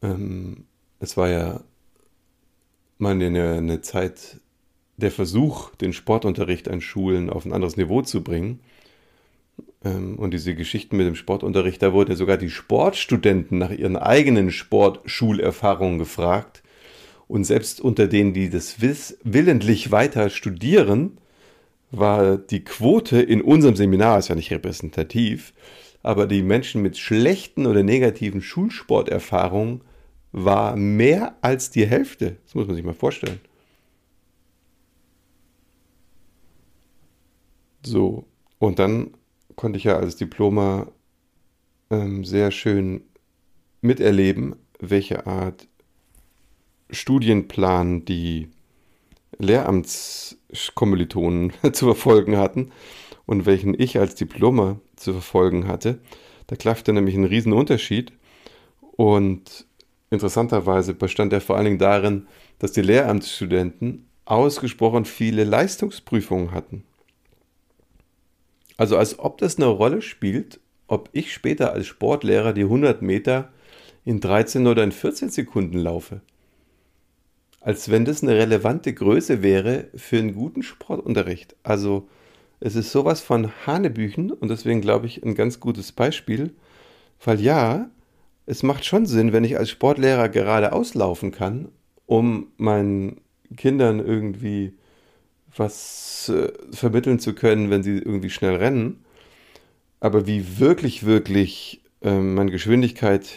Ähm, 0.03 0.65
es 0.99 1.17
war 1.17 1.29
ja 1.29 1.61
mal 2.99 3.13
eine, 3.13 3.53
eine 3.55 3.81
Zeit 3.81 4.41
der 4.97 5.11
Versuch, 5.11 5.75
den 5.77 5.93
Sportunterricht 5.93 6.69
an 6.69 6.81
Schulen 6.81 7.31
auf 7.31 7.45
ein 7.45 7.53
anderes 7.53 7.77
Niveau 7.77 8.03
zu 8.03 8.23
bringen. 8.23 8.61
Ähm, 9.85 10.19
und 10.19 10.33
diese 10.33 10.55
Geschichten 10.55 10.97
mit 10.97 11.07
dem 11.07 11.15
Sportunterricht, 11.15 11.83
da 11.83 11.93
wurden 11.93 12.11
ja 12.11 12.17
sogar 12.17 12.37
die 12.37 12.51
Sportstudenten 12.51 13.59
nach 13.59 13.71
ihren 13.71 13.97
eigenen 13.97 14.51
Sportschulerfahrungen 14.51 15.99
gefragt. 15.99 16.63
Und 17.29 17.45
selbst 17.45 17.81
unter 17.81 18.09
denen, 18.09 18.35
die 18.35 18.51
das 18.51 18.77
willentlich 18.81 19.91
weiter 19.91 20.29
studieren, 20.29 21.19
war 21.93 22.39
die 22.39 22.65
Quote 22.65 23.21
in 23.21 23.43
unserem 23.43 23.77
Seminar, 23.77 24.19
ist 24.19 24.29
ja 24.29 24.35
nicht 24.35 24.51
repräsentativ, 24.51 25.53
aber 26.03 26.27
die 26.27 26.43
Menschen 26.43 26.83
mit 26.83 26.99
schlechten 26.99 27.67
oder 27.67 27.83
negativen 27.83 28.41
Schulsporterfahrungen 28.41 29.83
war 30.33 30.75
mehr 30.75 31.37
als 31.43 31.71
die 31.71 31.87
Hälfte. 31.87 32.39
Das 32.45 32.55
muss 32.55 32.67
man 32.67 32.75
sich 32.75 32.85
mal 32.85 32.95
vorstellen. 32.95 33.41
So, 37.85 38.25
und 38.59 38.79
dann 38.79 39.11
konnte 39.55 39.77
ich 39.77 39.85
ja 39.85 39.97
als 39.97 40.17
Diploma 40.17 40.91
ähm, 41.91 42.25
sehr 42.25 42.51
schön 42.51 43.03
miterleben, 43.83 44.57
welche 44.81 45.27
Art 45.27 45.69
Studienplan 46.91 48.05
die 48.05 48.49
Lehramtskommilitonen 49.39 51.53
zu 51.73 51.87
verfolgen 51.87 52.37
hatten 52.37 52.73
und 53.27 53.47
welchen 53.47 53.79
ich 53.79 53.99
als 53.99 54.15
Diploma 54.15 54.81
zu 54.97 55.13
verfolgen 55.13 55.69
hatte. 55.69 55.99
Da 56.47 56.57
klaffte 56.57 56.93
nämlich 56.93 57.15
ein 57.15 57.25
Riesenunterschied 57.25 58.13
und 58.97 59.67
interessanterweise 60.11 60.95
bestand 60.95 61.33
er 61.33 61.41
vor 61.41 61.57
allen 61.57 61.65
Dingen 61.65 61.79
darin, 61.79 62.27
dass 62.59 62.73
die 62.73 62.83
Lehramtsstudenten 62.83 64.07
ausgesprochen 64.25 65.05
viele 65.05 65.45
Leistungsprüfungen 65.45 66.53
hatten. 66.53 66.85
Also 68.77 68.97
als 68.97 69.19
ob 69.19 69.39
das 69.39 69.57
eine 69.57 69.67
Rolle 69.67 70.03
spielt, 70.03 70.61
ob 70.87 71.09
ich 71.13 71.33
später 71.33 71.73
als 71.73 71.87
Sportlehrer 71.87 72.53
die 72.53 72.65
100 72.65 73.03
Meter 73.03 73.51
in 74.05 74.21
13 74.21 74.67
oder 74.67 74.85
in 74.85 74.93
14 74.93 75.31
Sekunden 75.31 75.79
laufe 75.79 76.21
als 77.63 77.91
wenn 77.91 78.05
das 78.05 78.23
eine 78.23 78.35
relevante 78.35 78.93
Größe 78.93 79.43
wäre 79.43 79.87
für 79.95 80.19
einen 80.19 80.35
guten 80.35 80.63
Sportunterricht. 80.63 81.57
Also 81.63 82.09
es 82.61 82.75
ist 82.75 82.93
sowas 82.93 83.21
von 83.21 83.51
Hanebüchen 83.67 84.33
und 84.33 84.49
deswegen 84.49 84.81
glaube 84.81 85.07
ich 85.07 85.25
ein 85.25 85.35
ganz 85.35 85.61
gutes 85.61 85.93
Beispiel, 85.93 86.51
weil 87.25 87.41
ja, 87.41 87.89
es 88.47 88.63
macht 88.63 88.85
schon 88.85 89.07
Sinn, 89.07 89.33
wenn 89.33 89.45
ich 89.45 89.57
als 89.59 89.71
Sportlehrer 89.71 90.29
gerade 90.29 90.73
auslaufen 90.73 91.31
kann, 91.31 91.69
um 92.07 92.49
meinen 92.57 93.21
Kindern 93.57 94.01
irgendwie 94.01 94.75
was 95.57 96.29
äh, 96.29 96.53
vermitteln 96.75 97.19
zu 97.19 97.35
können, 97.35 97.71
wenn 97.71 97.83
sie 97.83 97.99
irgendwie 97.99 98.31
schnell 98.31 98.57
rennen. 98.57 99.05
Aber 100.01 100.27
wie 100.27 100.59
wirklich, 100.59 101.05
wirklich 101.05 101.83
äh, 102.01 102.19
man 102.19 102.51
Geschwindigkeit 102.51 103.29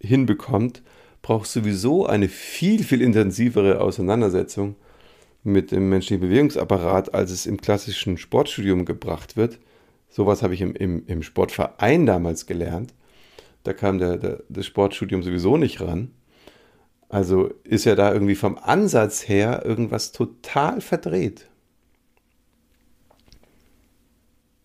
hinbekommt, 0.00 0.82
braucht 1.24 1.48
sowieso 1.48 2.04
eine 2.04 2.28
viel, 2.28 2.84
viel 2.84 3.00
intensivere 3.00 3.80
Auseinandersetzung 3.80 4.76
mit 5.42 5.72
dem 5.72 5.88
menschlichen 5.88 6.20
Bewegungsapparat, 6.20 7.14
als 7.14 7.30
es 7.30 7.46
im 7.46 7.56
klassischen 7.56 8.18
Sportstudium 8.18 8.84
gebracht 8.84 9.34
wird. 9.34 9.58
Sowas 10.10 10.42
habe 10.42 10.52
ich 10.52 10.60
im, 10.60 10.74
im, 10.74 11.06
im 11.06 11.22
Sportverein 11.22 12.04
damals 12.04 12.44
gelernt. 12.44 12.92
Da 13.62 13.72
kam 13.72 13.98
der, 13.98 14.18
der, 14.18 14.42
das 14.50 14.66
Sportstudium 14.66 15.22
sowieso 15.22 15.56
nicht 15.56 15.80
ran. 15.80 16.10
Also 17.08 17.54
ist 17.64 17.86
ja 17.86 17.94
da 17.94 18.12
irgendwie 18.12 18.34
vom 18.34 18.58
Ansatz 18.58 19.26
her 19.26 19.62
irgendwas 19.64 20.12
total 20.12 20.82
verdreht. 20.82 21.48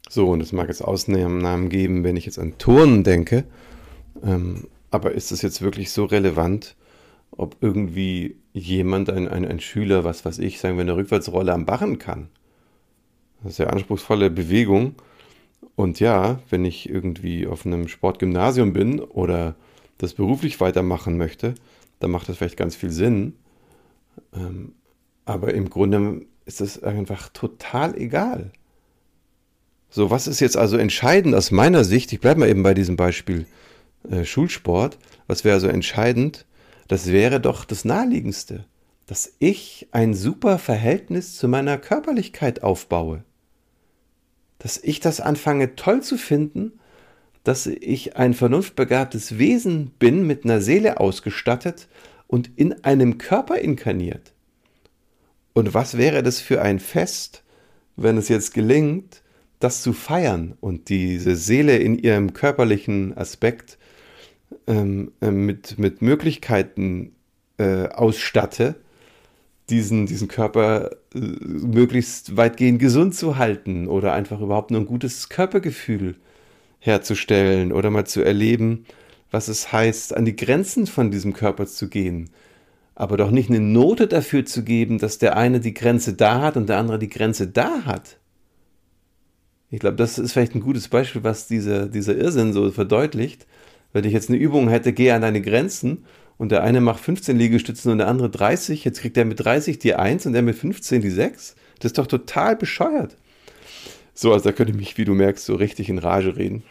So, 0.10 0.30
und 0.30 0.41
es 0.41 0.52
mag 0.52 0.67
jetzt 0.67 0.82
Ausnahmen 0.82 1.69
geben, 1.69 2.04
wenn 2.04 2.17
ich 2.17 2.26
jetzt 2.26 2.38
an 2.38 2.58
Turnen 2.58 3.06
denke. 3.06 3.45
Ähm, 4.22 4.67
aber 4.91 5.11
ist 5.11 5.31
es 5.31 5.41
jetzt 5.41 5.61
wirklich 5.61 5.91
so 5.91 6.05
relevant, 6.05 6.75
ob 7.31 7.57
irgendwie 7.61 8.37
jemand, 8.53 9.09
ein, 9.09 9.27
ein, 9.27 9.45
ein 9.45 9.59
Schüler, 9.59 10.03
was 10.03 10.25
weiß 10.25 10.39
ich, 10.39 10.59
sagen 10.59 10.77
wir, 10.77 10.81
eine 10.81 10.95
Rückwärtsrolle 10.95 11.53
am 11.53 11.65
Barren 11.65 11.99
kann? 11.99 12.29
Das 13.43 13.53
ist 13.53 13.57
ja 13.59 13.67
anspruchsvolle 13.67 14.29
Bewegung. 14.29 14.95
Und 15.75 15.99
ja, 15.99 16.39
wenn 16.49 16.65
ich 16.65 16.89
irgendwie 16.89 17.47
auf 17.47 17.65
einem 17.65 17.87
Sportgymnasium 17.87 18.73
bin 18.73 18.99
oder 18.99 19.55
das 19.97 20.13
beruflich 20.13 20.59
weitermachen 20.59 21.17
möchte, 21.17 21.55
dann 21.99 22.11
macht 22.11 22.27
das 22.27 22.37
vielleicht 22.37 22.57
ganz 22.57 22.75
viel 22.75 22.91
Sinn. 22.91 23.33
Ähm, 24.33 24.73
aber 25.25 25.53
im 25.53 25.69
Grunde 25.69 26.25
ist 26.45 26.61
es 26.61 26.81
einfach 26.81 27.29
total 27.29 27.95
egal. 27.97 28.51
So, 29.89 30.09
was 30.09 30.27
ist 30.27 30.39
jetzt 30.39 30.57
also 30.57 30.77
entscheidend 30.77 31.35
aus 31.35 31.51
meiner 31.51 31.83
Sicht? 31.83 32.11
Ich 32.13 32.19
bleibe 32.19 32.41
mal 32.41 32.49
eben 32.49 32.63
bei 32.63 32.73
diesem 32.73 32.95
Beispiel 32.95 33.45
äh, 34.10 34.26
Schulsport, 34.26 34.97
was 35.28 35.43
wäre 35.43 35.56
also 35.56 35.68
entscheidend? 35.68 36.45
Das 36.88 37.08
wäre 37.08 37.39
doch 37.39 37.66
das 37.66 37.86
Naheliegendste, 37.86 38.66
dass 39.06 39.34
ich 39.39 39.88
ein 39.91 40.14
super 40.14 40.60
Verhältnis 40.60 41.36
zu 41.36 41.47
meiner 41.47 41.78
Körperlichkeit 41.78 42.64
aufbaue. 42.64 43.24
Dass 44.60 44.78
ich 44.78 45.00
das 45.00 45.22
anfange 45.22 45.76
toll 45.76 46.02
zu 46.02 46.18
finden, 46.18 46.80
dass 47.43 47.66
ich 47.66 48.18
ein 48.18 48.34
vernunftbegabtes 48.34 49.38
Wesen 49.38 49.91
bin, 49.97 50.28
mit 50.28 50.43
einer 50.43 50.62
Seele 50.62 51.00
ausgestattet 51.00 51.88
und 52.28 52.52
in 52.58 52.84
einem 52.84 53.18
Körper 53.18 53.58
inkarniert. 53.58 54.34
Und 55.54 55.74
was 55.74 55.97
wäre 55.97 56.22
das 56.22 56.39
für 56.39 56.62
ein 56.62 56.80
Fest, 56.80 57.43
wenn 57.95 58.18
es 58.18 58.30
jetzt 58.30 58.54
gelingt, 58.54 59.24
das 59.60 59.82
zu 59.82 59.93
feiern 59.93 60.56
und 60.62 60.89
diese 60.89 61.36
Seele 61.36 61.78
in 61.78 61.97
ihrem 61.97 62.34
körperlichen 62.34 63.18
Aspekt 63.18 63.78
ähm, 64.68 65.12
äh, 65.22 65.32
mit, 65.32 65.80
mit 65.80 66.02
Möglichkeiten 66.02 67.16
äh, 67.58 67.88
ausstatte, 67.88 68.76
diesen, 69.70 70.06
diesen 70.06 70.28
Körper 70.28 70.91
äh, 71.14 71.20
möglichst 71.20 72.38
weitgehend 72.38 72.80
gesund 72.80 73.16
zu 73.16 73.38
halten 73.38 73.88
oder 73.88 74.14
einfach 74.14 74.41
überhaupt 74.41 74.72
nur 74.72 74.82
ein 74.82 74.88
gutes 74.88 75.30
Körpergefühl 75.30 76.16
herzustellen 76.80 77.72
oder 77.72 77.89
mal 77.89 78.06
zu 78.06 78.22
erleben, 78.22 78.86
was 79.32 79.47
es 79.47 79.72
heißt, 79.72 80.16
an 80.16 80.26
die 80.26 80.36
Grenzen 80.36 80.88
von 80.88 81.12
diesem 81.12 81.34
Körper 81.34 81.68
zu 81.68 81.89
gehen. 81.89 82.30
Aber 82.95 83.16
doch 83.16 83.32
nicht 83.32 83.50
eine 83.50 83.60
Note 83.60 84.08
dafür 84.08 84.45
zu 84.45 84.64
geben, 84.64 84.97
dass 84.97 85.20
der 85.20 85.38
eine 85.38 85.60
die 85.60 85.74
Grenze 85.74 86.14
da 86.14 86.41
hat 86.41 86.58
und 86.58 86.68
der 86.68 86.78
andere 86.78 87.00
die 87.00 87.10
Grenze 87.10 87.47
da 87.47 87.86
hat. 87.86 88.18
Ich 89.72 89.80
glaube, 89.80 89.97
das 89.97 90.18
ist 90.18 90.34
vielleicht 90.34 90.56
ein 90.56 90.62
gutes 90.62 90.88
Beispiel, 90.88 91.24
was 91.24 91.47
dieser, 91.47 91.88
dieser 91.88 92.16
Irrsinn 92.16 92.54
so 92.54 92.72
verdeutlicht. 92.72 93.45
Wenn 93.93 94.05
ich 94.05 94.13
jetzt 94.13 94.29
eine 94.29 94.37
Übung 94.37 94.69
hätte, 94.69 94.93
gehe 94.93 95.13
an 95.13 95.21
deine 95.21 95.41
Grenzen 95.41 96.05
und 96.37 96.51
der 96.51 96.63
eine 96.63 96.81
macht 96.81 97.03
15 97.03 97.37
Liegestützen 97.37 97.91
und 97.91 97.97
der 97.97 98.07
andere 98.07 98.29
30, 98.29 98.85
jetzt 98.85 99.01
kriegt 99.01 99.17
der 99.17 99.25
mit 99.25 99.39
30 99.39 99.79
die 99.79 99.95
1 99.95 100.25
und 100.25 100.33
der 100.33 100.41
mit 100.41 100.55
15 100.55 101.01
die 101.01 101.09
6. 101.09 101.55
Das 101.79 101.89
ist 101.89 101.97
doch 101.97 102.07
total 102.07 102.55
bescheuert. 102.55 103.17
So, 104.13 104.33
also 104.33 104.45
da 104.45 104.51
könnte 104.51 104.71
ich 104.71 104.77
mich, 104.77 104.97
wie 104.97 105.05
du 105.05 105.13
merkst, 105.13 105.45
so 105.45 105.55
richtig 105.55 105.89
in 105.89 105.97
Rage 105.97 106.35
reden. 106.35 106.63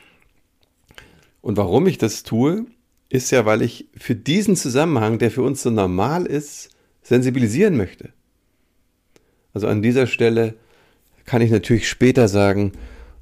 Und 1.40 1.56
warum 1.56 1.86
ich 1.86 1.98
das 1.98 2.22
tue, 2.22 2.66
ist 3.08 3.30
ja, 3.30 3.46
weil 3.46 3.62
ich 3.62 3.88
für 3.96 4.14
diesen 4.14 4.54
Zusammenhang, 4.54 5.18
der 5.18 5.30
für 5.30 5.42
uns 5.42 5.62
so 5.62 5.70
normal 5.70 6.26
ist, 6.26 6.70
sensibilisieren 7.02 7.76
möchte. 7.76 8.12
Also 9.54 9.66
an 9.66 9.82
dieser 9.82 10.06
Stelle 10.06 10.54
kann 11.24 11.40
ich 11.40 11.50
natürlich 11.50 11.88
später 11.88 12.28
sagen, 12.28 12.72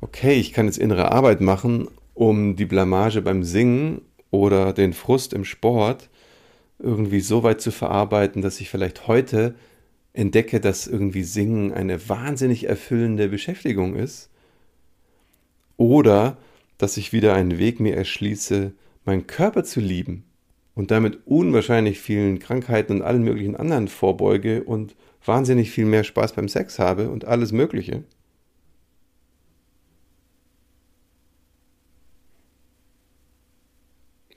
okay, 0.01 0.35
ich 0.35 0.53
kann 0.53 0.67
jetzt 0.67 0.79
innere 0.79 1.13
Arbeit 1.13 1.41
machen, 1.41 1.89
um 2.17 2.57
die 2.57 2.65
Blamage 2.65 3.21
beim 3.21 3.45
Singen 3.45 4.01
oder 4.31 4.73
den 4.73 4.95
Frust 4.95 5.35
im 5.35 5.45
Sport 5.45 6.09
irgendwie 6.79 7.21
so 7.21 7.43
weit 7.43 7.61
zu 7.61 7.71
verarbeiten, 7.71 8.43
dass 8.43 8.61
ich 8.61 8.71
vielleicht 8.71 9.07
heute 9.07 9.55
entdecke, 10.15 10.59
dass 10.59 10.87
irgendwie 10.87 11.23
Singen 11.23 11.73
eine 11.73 12.09
wahnsinnig 12.09 12.69
erfüllende 12.69 13.29
Beschäftigung 13.29 13.95
ist. 13.95 14.31
Oder 15.77 16.39
dass 16.79 16.97
ich 16.97 17.13
wieder 17.13 17.35
einen 17.35 17.59
Weg 17.59 17.81
mir 17.81 17.95
erschließe, 17.95 18.73
meinen 19.05 19.27
Körper 19.27 19.63
zu 19.63 19.81
lieben 19.81 20.25
und 20.75 20.91
damit 20.91 21.19
unwahrscheinlich 21.27 22.01
vielen 22.01 22.39
Krankheiten 22.39 22.93
und 22.93 23.03
allen 23.03 23.23
möglichen 23.23 23.57
anderen 23.57 23.89
vorbeuge 23.89 24.65
und 24.65 24.97
wahnsinnig 25.23 25.71
viel 25.71 25.85
mehr 25.85 26.05
Spaß 26.05 26.33
beim 26.33 26.49
Sex 26.49 26.79
habe 26.79 27.11
und 27.11 27.27
alles 27.27 27.53
Mögliche. 27.53 28.05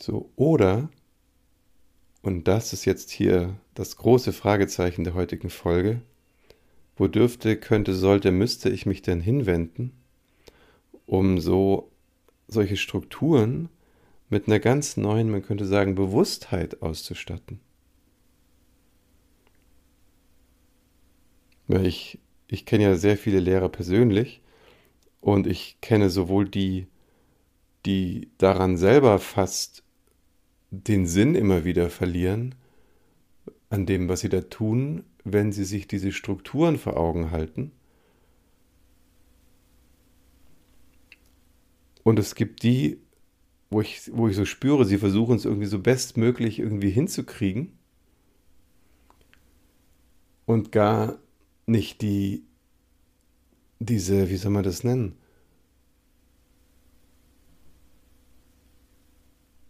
So, 0.09 0.31
oder 0.37 0.89
und 2.23 2.47
das 2.47 2.73
ist 2.73 2.85
jetzt 2.85 3.11
hier 3.11 3.59
das 3.75 3.95
große 3.95 4.33
Fragezeichen 4.33 5.03
der 5.03 5.13
heutigen 5.13 5.51
Folge. 5.51 6.01
Wo 6.97 7.05
dürfte, 7.05 7.55
könnte, 7.57 7.93
sollte, 7.93 8.31
müsste 8.31 8.71
ich 8.71 8.87
mich 8.87 9.03
denn 9.03 9.21
hinwenden, 9.21 9.91
um 11.05 11.39
so 11.39 11.91
solche 12.47 12.75
Strukturen 12.75 13.69
mit 14.29 14.47
einer 14.47 14.57
ganz 14.57 14.97
neuen, 14.97 15.29
man 15.29 15.43
könnte 15.43 15.67
sagen, 15.67 15.93
Bewusstheit 15.93 16.81
auszustatten? 16.81 17.59
Ich, 21.67 22.17
ich 22.47 22.65
kenne 22.65 22.85
ja 22.85 22.95
sehr 22.95 23.15
viele 23.15 23.39
Lehrer 23.39 23.69
persönlich 23.69 24.41
und 25.21 25.45
ich 25.45 25.77
kenne 25.81 26.09
sowohl 26.09 26.49
die, 26.49 26.87
die 27.85 28.31
daran 28.39 28.75
selber 28.75 29.19
fast 29.19 29.83
den 30.71 31.07
Sinn 31.07 31.35
immer 31.35 31.65
wieder 31.65 31.89
verlieren 31.89 32.55
an 33.69 33.85
dem, 33.85 34.09
was 34.09 34.21
sie 34.21 34.29
da 34.29 34.41
tun, 34.41 35.03
wenn 35.23 35.51
sie 35.51 35.63
sich 35.63 35.87
diese 35.87 36.11
Strukturen 36.11 36.77
vor 36.77 36.97
Augen 36.97 37.31
halten. 37.31 37.71
Und 42.03 42.17
es 42.17 42.33
gibt 42.35 42.63
die, 42.63 42.99
wo 43.69 43.81
ich, 43.81 44.09
wo 44.13 44.27
ich 44.27 44.35
so 44.35 44.45
spüre, 44.45 44.85
sie 44.85 44.97
versuchen 44.97 45.35
es 45.35 45.45
irgendwie 45.45 45.67
so 45.67 45.79
bestmöglich 45.79 46.59
irgendwie 46.59 46.89
hinzukriegen 46.89 47.77
und 50.45 50.71
gar 50.71 51.19
nicht 51.67 52.01
die, 52.01 52.43
diese, 53.79 54.29
wie 54.29 54.37
soll 54.37 54.51
man 54.51 54.63
das 54.63 54.83
nennen? 54.83 55.15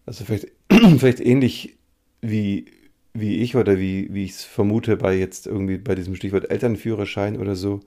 Also 0.06 0.24
vielleicht 0.24 0.59
vielleicht 1.00 1.20
ähnlich 1.20 1.78
wie, 2.22 2.66
wie 3.14 3.38
ich 3.38 3.56
oder 3.56 3.78
wie, 3.78 4.14
wie 4.14 4.26
ich 4.26 4.32
es 4.32 4.44
vermute 4.44 4.98
bei 4.98 5.16
jetzt 5.16 5.48
irgendwie 5.48 5.78
bei 5.78 5.96
diesem 5.96 6.16
Stichwort 6.16 6.50
Elternführerschein 6.50 7.38
oder 7.38 7.56
so, 7.56 7.82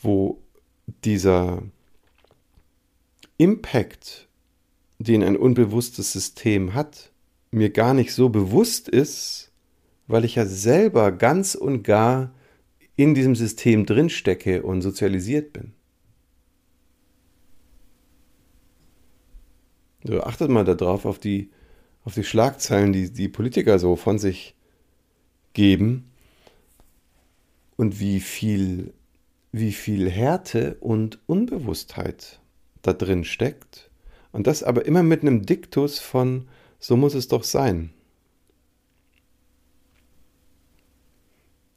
wo 0.00 0.40
dieser 1.04 1.62
Impact, 3.36 4.28
den 4.98 5.22
ein 5.22 5.36
unbewusstes 5.36 6.12
System 6.12 6.74
hat, 6.74 7.12
mir 7.50 7.70
gar 7.70 7.94
nicht 7.94 8.12
so 8.12 8.28
bewusst 8.28 8.88
ist, 8.88 9.52
weil 10.06 10.24
ich 10.24 10.36
ja 10.36 10.46
selber 10.46 11.12
ganz 11.12 11.54
und 11.54 11.82
gar 11.82 12.32
in 12.96 13.14
diesem 13.14 13.36
System 13.36 13.86
drinstecke 13.86 14.62
und 14.62 14.82
sozialisiert 14.82 15.52
bin. 15.52 15.72
So, 20.04 20.22
achtet 20.22 20.50
mal 20.50 20.64
darauf, 20.64 21.04
auf 21.04 21.18
die, 21.18 21.50
auf 22.04 22.14
die 22.14 22.24
Schlagzeilen, 22.24 22.92
die 22.92 23.12
die 23.12 23.28
Politiker 23.28 23.78
so 23.78 23.96
von 23.96 24.18
sich 24.18 24.54
geben 25.52 26.10
und 27.76 28.00
wie 28.00 28.20
viel, 28.20 28.92
wie 29.52 29.72
viel 29.72 30.10
Härte 30.10 30.76
und 30.80 31.18
Unbewusstheit 31.26 32.40
da 32.82 32.92
drin 32.92 33.24
steckt. 33.24 33.90
Und 34.32 34.46
das 34.46 34.62
aber 34.62 34.84
immer 34.86 35.02
mit 35.02 35.22
einem 35.22 35.46
Diktus 35.46 35.98
von, 35.98 36.48
so 36.78 36.96
muss 36.96 37.14
es 37.14 37.28
doch 37.28 37.44
sein. 37.44 37.90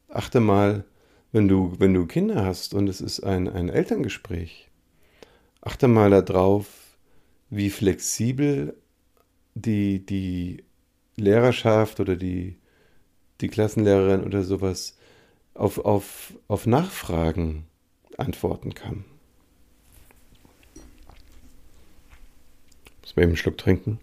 Achte 0.10 0.40
mal, 0.40 0.84
wenn 1.32 1.48
du, 1.48 1.76
wenn 1.80 1.94
du 1.94 2.06
Kinder 2.06 2.44
hast 2.44 2.74
und 2.74 2.90
es 2.90 3.00
ist 3.00 3.22
ein, 3.22 3.48
ein 3.48 3.70
Elterngespräch, 3.70 4.70
achte 5.62 5.88
mal 5.88 6.10
darauf, 6.10 6.68
wie 7.50 7.70
flexibel 7.70 8.76
die, 9.56 10.06
die 10.06 10.64
Lehrerschaft 11.16 12.00
oder 12.00 12.16
die, 12.16 12.58
die 13.42 13.48
Klassenlehrerin 13.48 14.24
oder 14.24 14.44
sowas 14.44 14.98
auf, 15.54 15.80
auf, 15.80 16.34
auf 16.48 16.66
Nachfragen 16.66 17.68
antworten 18.18 18.74
kann. 18.74 19.06
Muss 23.02 23.16
man 23.16 23.24
eben 23.24 23.32
einen 23.32 23.38
Schluck 23.38 23.58
trinken. 23.58 24.00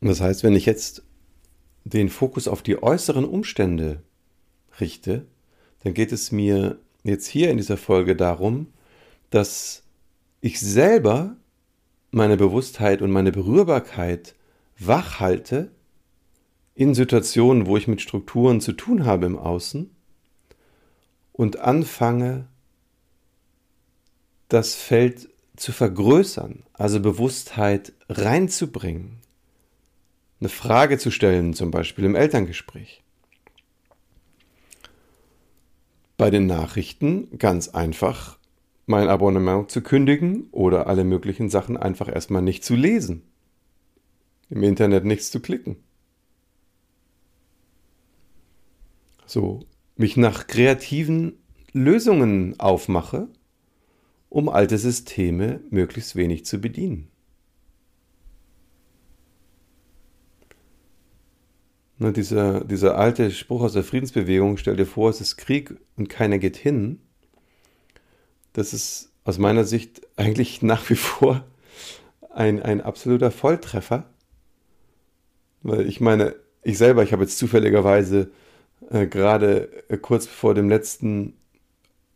Das 0.00 0.20
heißt, 0.20 0.44
wenn 0.44 0.54
ich 0.54 0.66
jetzt 0.66 1.02
den 1.84 2.08
Fokus 2.08 2.48
auf 2.48 2.62
die 2.62 2.82
äußeren 2.82 3.24
Umstände 3.24 4.02
richte, 4.80 5.26
dann 5.82 5.94
geht 5.94 6.12
es 6.12 6.32
mir 6.32 6.78
jetzt 7.02 7.26
hier 7.26 7.50
in 7.50 7.56
dieser 7.56 7.76
Folge 7.76 8.14
darum, 8.14 8.72
dass 9.30 9.85
ich 10.46 10.60
selber 10.60 11.36
meine 12.12 12.36
Bewusstheit 12.36 13.02
und 13.02 13.10
meine 13.10 13.32
Berührbarkeit 13.32 14.36
wach 14.78 15.18
halte 15.18 15.72
in 16.76 16.94
Situationen, 16.94 17.66
wo 17.66 17.76
ich 17.76 17.88
mit 17.88 18.00
Strukturen 18.00 18.60
zu 18.60 18.72
tun 18.72 19.04
habe 19.04 19.26
im 19.26 19.36
Außen 19.36 19.90
und 21.32 21.58
anfange, 21.58 22.46
das 24.46 24.76
Feld 24.76 25.28
zu 25.56 25.72
vergrößern, 25.72 26.62
also 26.74 27.00
Bewusstheit 27.00 27.92
reinzubringen, 28.08 29.18
eine 30.38 30.48
Frage 30.48 30.98
zu 30.98 31.10
stellen, 31.10 31.54
zum 31.54 31.72
Beispiel 31.72 32.04
im 32.04 32.14
Elterngespräch. 32.14 33.02
Bei 36.16 36.30
den 36.30 36.46
Nachrichten 36.46 37.36
ganz 37.36 37.68
einfach 37.68 38.38
mein 38.86 39.08
Abonnement 39.08 39.70
zu 39.70 39.82
kündigen 39.82 40.48
oder 40.52 40.86
alle 40.86 41.04
möglichen 41.04 41.50
Sachen 41.50 41.76
einfach 41.76 42.08
erstmal 42.08 42.42
nicht 42.42 42.64
zu 42.64 42.74
lesen. 42.74 43.22
Im 44.48 44.62
Internet 44.62 45.04
nichts 45.04 45.30
zu 45.30 45.40
klicken. 45.40 45.76
So, 49.26 49.60
mich 49.96 50.16
nach 50.16 50.46
kreativen 50.46 51.32
Lösungen 51.72 52.58
aufmache, 52.60 53.28
um 54.28 54.48
alte 54.48 54.78
Systeme 54.78 55.60
möglichst 55.70 56.14
wenig 56.14 56.46
zu 56.46 56.60
bedienen. 56.60 57.10
Ne, 61.98 62.12
dieser, 62.12 62.62
dieser 62.62 62.98
alte 62.98 63.30
Spruch 63.30 63.62
aus 63.62 63.72
der 63.72 63.82
Friedensbewegung, 63.82 64.58
stell 64.58 64.76
dir 64.76 64.86
vor, 64.86 65.10
es 65.10 65.20
ist 65.20 65.38
Krieg 65.38 65.74
und 65.96 66.08
keiner 66.08 66.38
geht 66.38 66.56
hin, 66.56 67.00
das 68.56 68.72
ist 68.72 69.12
aus 69.24 69.38
meiner 69.38 69.64
Sicht 69.64 70.00
eigentlich 70.16 70.62
nach 70.62 70.88
wie 70.88 70.96
vor 70.96 71.44
ein, 72.30 72.62
ein 72.62 72.80
absoluter 72.80 73.30
Volltreffer. 73.30 74.08
Weil 75.62 75.86
ich 75.86 76.00
meine, 76.00 76.34
ich 76.62 76.78
selber, 76.78 77.02
ich 77.02 77.12
habe 77.12 77.24
jetzt 77.24 77.38
zufälligerweise 77.38 78.30
äh, 78.90 79.06
gerade 79.06 79.68
äh, 79.88 79.98
kurz 79.98 80.26
vor 80.26 80.54
dem 80.54 80.68
letzten 80.68 81.34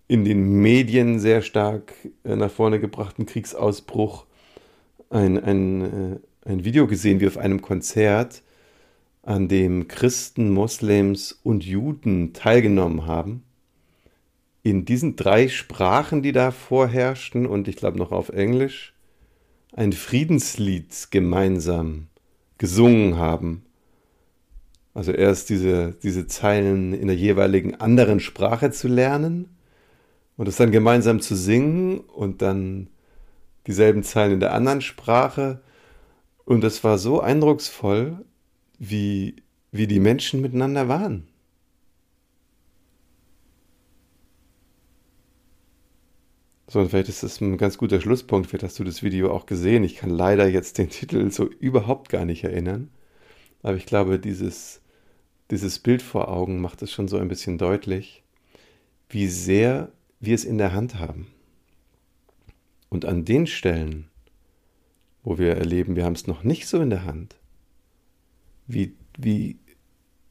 in 0.09 0.25
den 0.25 0.61
Medien 0.61 1.21
sehr 1.21 1.43
stark 1.43 1.93
äh, 2.25 2.37
nach 2.37 2.51
vorne 2.51 2.81
gebrachten 2.81 3.27
Kriegsausbruch 3.27 4.25
ein, 5.11 5.39
ein, 5.43 5.83
äh, 5.83 6.49
ein 6.49 6.65
Video 6.65 6.87
gesehen, 6.87 7.21
wie 7.21 7.27
auf 7.27 7.37
einem 7.37 7.61
Konzert, 7.61 8.43
an 9.23 9.49
dem 9.49 9.89
Christen, 9.89 10.51
Moslems 10.51 11.39
und 11.43 11.65
Juden 11.65 12.33
teilgenommen 12.33 13.07
haben. 13.07 13.43
In 14.63 14.85
diesen 14.85 15.17
drei 15.17 15.49
Sprachen, 15.49 16.23
die 16.23 16.33
da 16.33 16.51
vorherrschten, 16.51 17.47
und 17.47 17.67
ich 17.67 17.77
glaube 17.77 17.99
noch 17.99 18.13
auf 18.13 18.29
Englisch, 18.29 18.95
ein 19.73 19.93
Friedenslied 19.93 21.09
gemeinsam 21.11 22.09
gesungen 22.59 23.17
haben. 23.17 23.65
Also 24.93 25.13
erst 25.13 25.49
diese, 25.49 25.97
diese 26.03 26.27
Zeilen 26.27 26.93
in 26.93 27.07
der 27.07 27.17
jeweiligen 27.17 27.77
anderen 27.77 28.21
Sprache 28.21 28.71
zu 28.71 28.89
lernen 28.89 29.49
und 30.37 30.49
es 30.49 30.57
dann 30.57 30.73
gemeinsam 30.73 31.21
zu 31.21 31.35
singen 31.37 32.01
und 32.01 32.43
dann 32.43 32.89
dieselben 33.67 34.03
Zeilen 34.03 34.33
in 34.33 34.41
der 34.41 34.53
anderen 34.53 34.83
Sprache. 34.83 35.63
Und 36.45 36.65
es 36.65 36.83
war 36.85 36.99
so 36.99 37.21
eindrucksvoll, 37.21 38.25
wie, 38.79 39.37
wie 39.71 39.87
die 39.87 40.01
Menschen 40.01 40.41
miteinander 40.41 40.89
waren. 40.89 41.30
So, 46.71 46.79
und 46.79 46.89
vielleicht 46.89 47.09
ist 47.09 47.25
das 47.25 47.41
ein 47.41 47.59
ganz 47.59 47.79
guter 47.79 48.01
Schlusspunkt. 48.01 48.49
Vielleicht 48.49 48.63
hast 48.63 48.79
du 48.79 48.85
das 48.85 49.03
Video 49.03 49.33
auch 49.33 49.45
gesehen. 49.45 49.83
Ich 49.83 49.97
kann 49.97 50.09
leider 50.09 50.47
jetzt 50.47 50.79
den 50.79 50.89
Titel 50.91 51.29
so 51.33 51.47
überhaupt 51.47 52.11
gar 52.11 52.25
nicht 52.25 52.45
erinnern. 52.45 52.91
Aber 53.65 53.77
ich 53.77 53.87
glaube, 53.87 54.21
dieses, 54.21 54.81
dieses 55.51 55.81
Bild 55.81 56.01
vor 56.01 56.29
Augen 56.29 56.61
macht 56.61 56.81
es 56.83 56.93
schon 56.93 57.09
so 57.09 57.19
ein 57.19 57.27
bisschen 57.27 57.59
deutlich, 57.59 58.23
wie 59.09 59.27
sehr 59.27 59.91
wir 60.21 60.37
es 60.37 60.45
in 60.45 60.59
der 60.59 60.73
Hand 60.73 61.01
haben. 61.01 61.27
Und 62.89 63.05
an 63.05 63.25
den 63.25 63.49
Stellen, 63.49 64.09
wo 65.25 65.39
wir 65.39 65.57
erleben, 65.57 65.97
wir 65.97 66.05
haben 66.05 66.13
es 66.15 66.29
noch 66.29 66.45
nicht 66.45 66.69
so 66.69 66.81
in 66.81 66.91
der 66.91 67.05
Hand, 67.05 67.35
wie, 68.69 68.95
wie, 69.19 69.59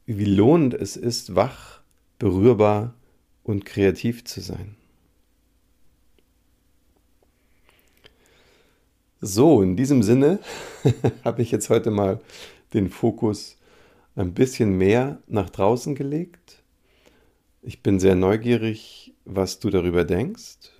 wie 0.06 0.24
lohnend 0.24 0.72
es 0.72 0.96
ist, 0.96 1.34
wach, 1.34 1.82
berührbar 2.18 2.94
und 3.42 3.66
kreativ 3.66 4.24
zu 4.24 4.40
sein. 4.40 4.76
So, 9.22 9.60
in 9.60 9.76
diesem 9.76 10.02
Sinne 10.02 10.38
habe 11.24 11.42
ich 11.42 11.50
jetzt 11.50 11.68
heute 11.68 11.90
mal 11.90 12.20
den 12.72 12.88
Fokus 12.88 13.58
ein 14.16 14.32
bisschen 14.32 14.78
mehr 14.78 15.18
nach 15.26 15.50
draußen 15.50 15.94
gelegt. 15.94 16.62
Ich 17.60 17.82
bin 17.82 18.00
sehr 18.00 18.14
neugierig, 18.14 19.12
was 19.26 19.58
du 19.58 19.68
darüber 19.68 20.04
denkst. 20.04 20.72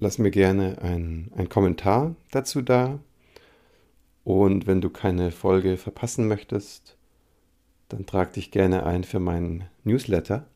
Lass 0.00 0.18
mir 0.18 0.30
gerne 0.30 0.82
einen 0.82 1.48
Kommentar 1.48 2.14
dazu 2.30 2.60
da. 2.60 2.98
Und 4.22 4.66
wenn 4.66 4.82
du 4.82 4.90
keine 4.90 5.30
Folge 5.30 5.78
verpassen 5.78 6.28
möchtest, 6.28 6.98
dann 7.88 8.04
trag 8.04 8.34
dich 8.34 8.50
gerne 8.50 8.84
ein 8.84 9.02
für 9.02 9.20
meinen 9.20 9.64
Newsletter 9.84 10.46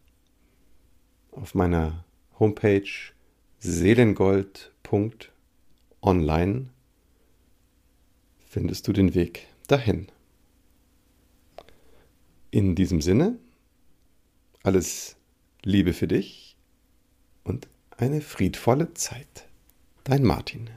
auf 1.30 1.54
meiner 1.54 2.04
Homepage 2.38 2.90
seelengold.de 3.58 5.37
online 6.02 6.70
findest 8.48 8.88
du 8.88 8.92
den 8.92 9.14
Weg 9.14 9.46
dahin. 9.66 10.08
In 12.50 12.74
diesem 12.74 13.00
Sinne, 13.00 13.38
alles 14.62 15.16
Liebe 15.62 15.92
für 15.92 16.08
dich 16.08 16.56
und 17.44 17.68
eine 17.96 18.20
friedvolle 18.20 18.94
Zeit. 18.94 19.46
Dein 20.04 20.22
Martin. 20.24 20.70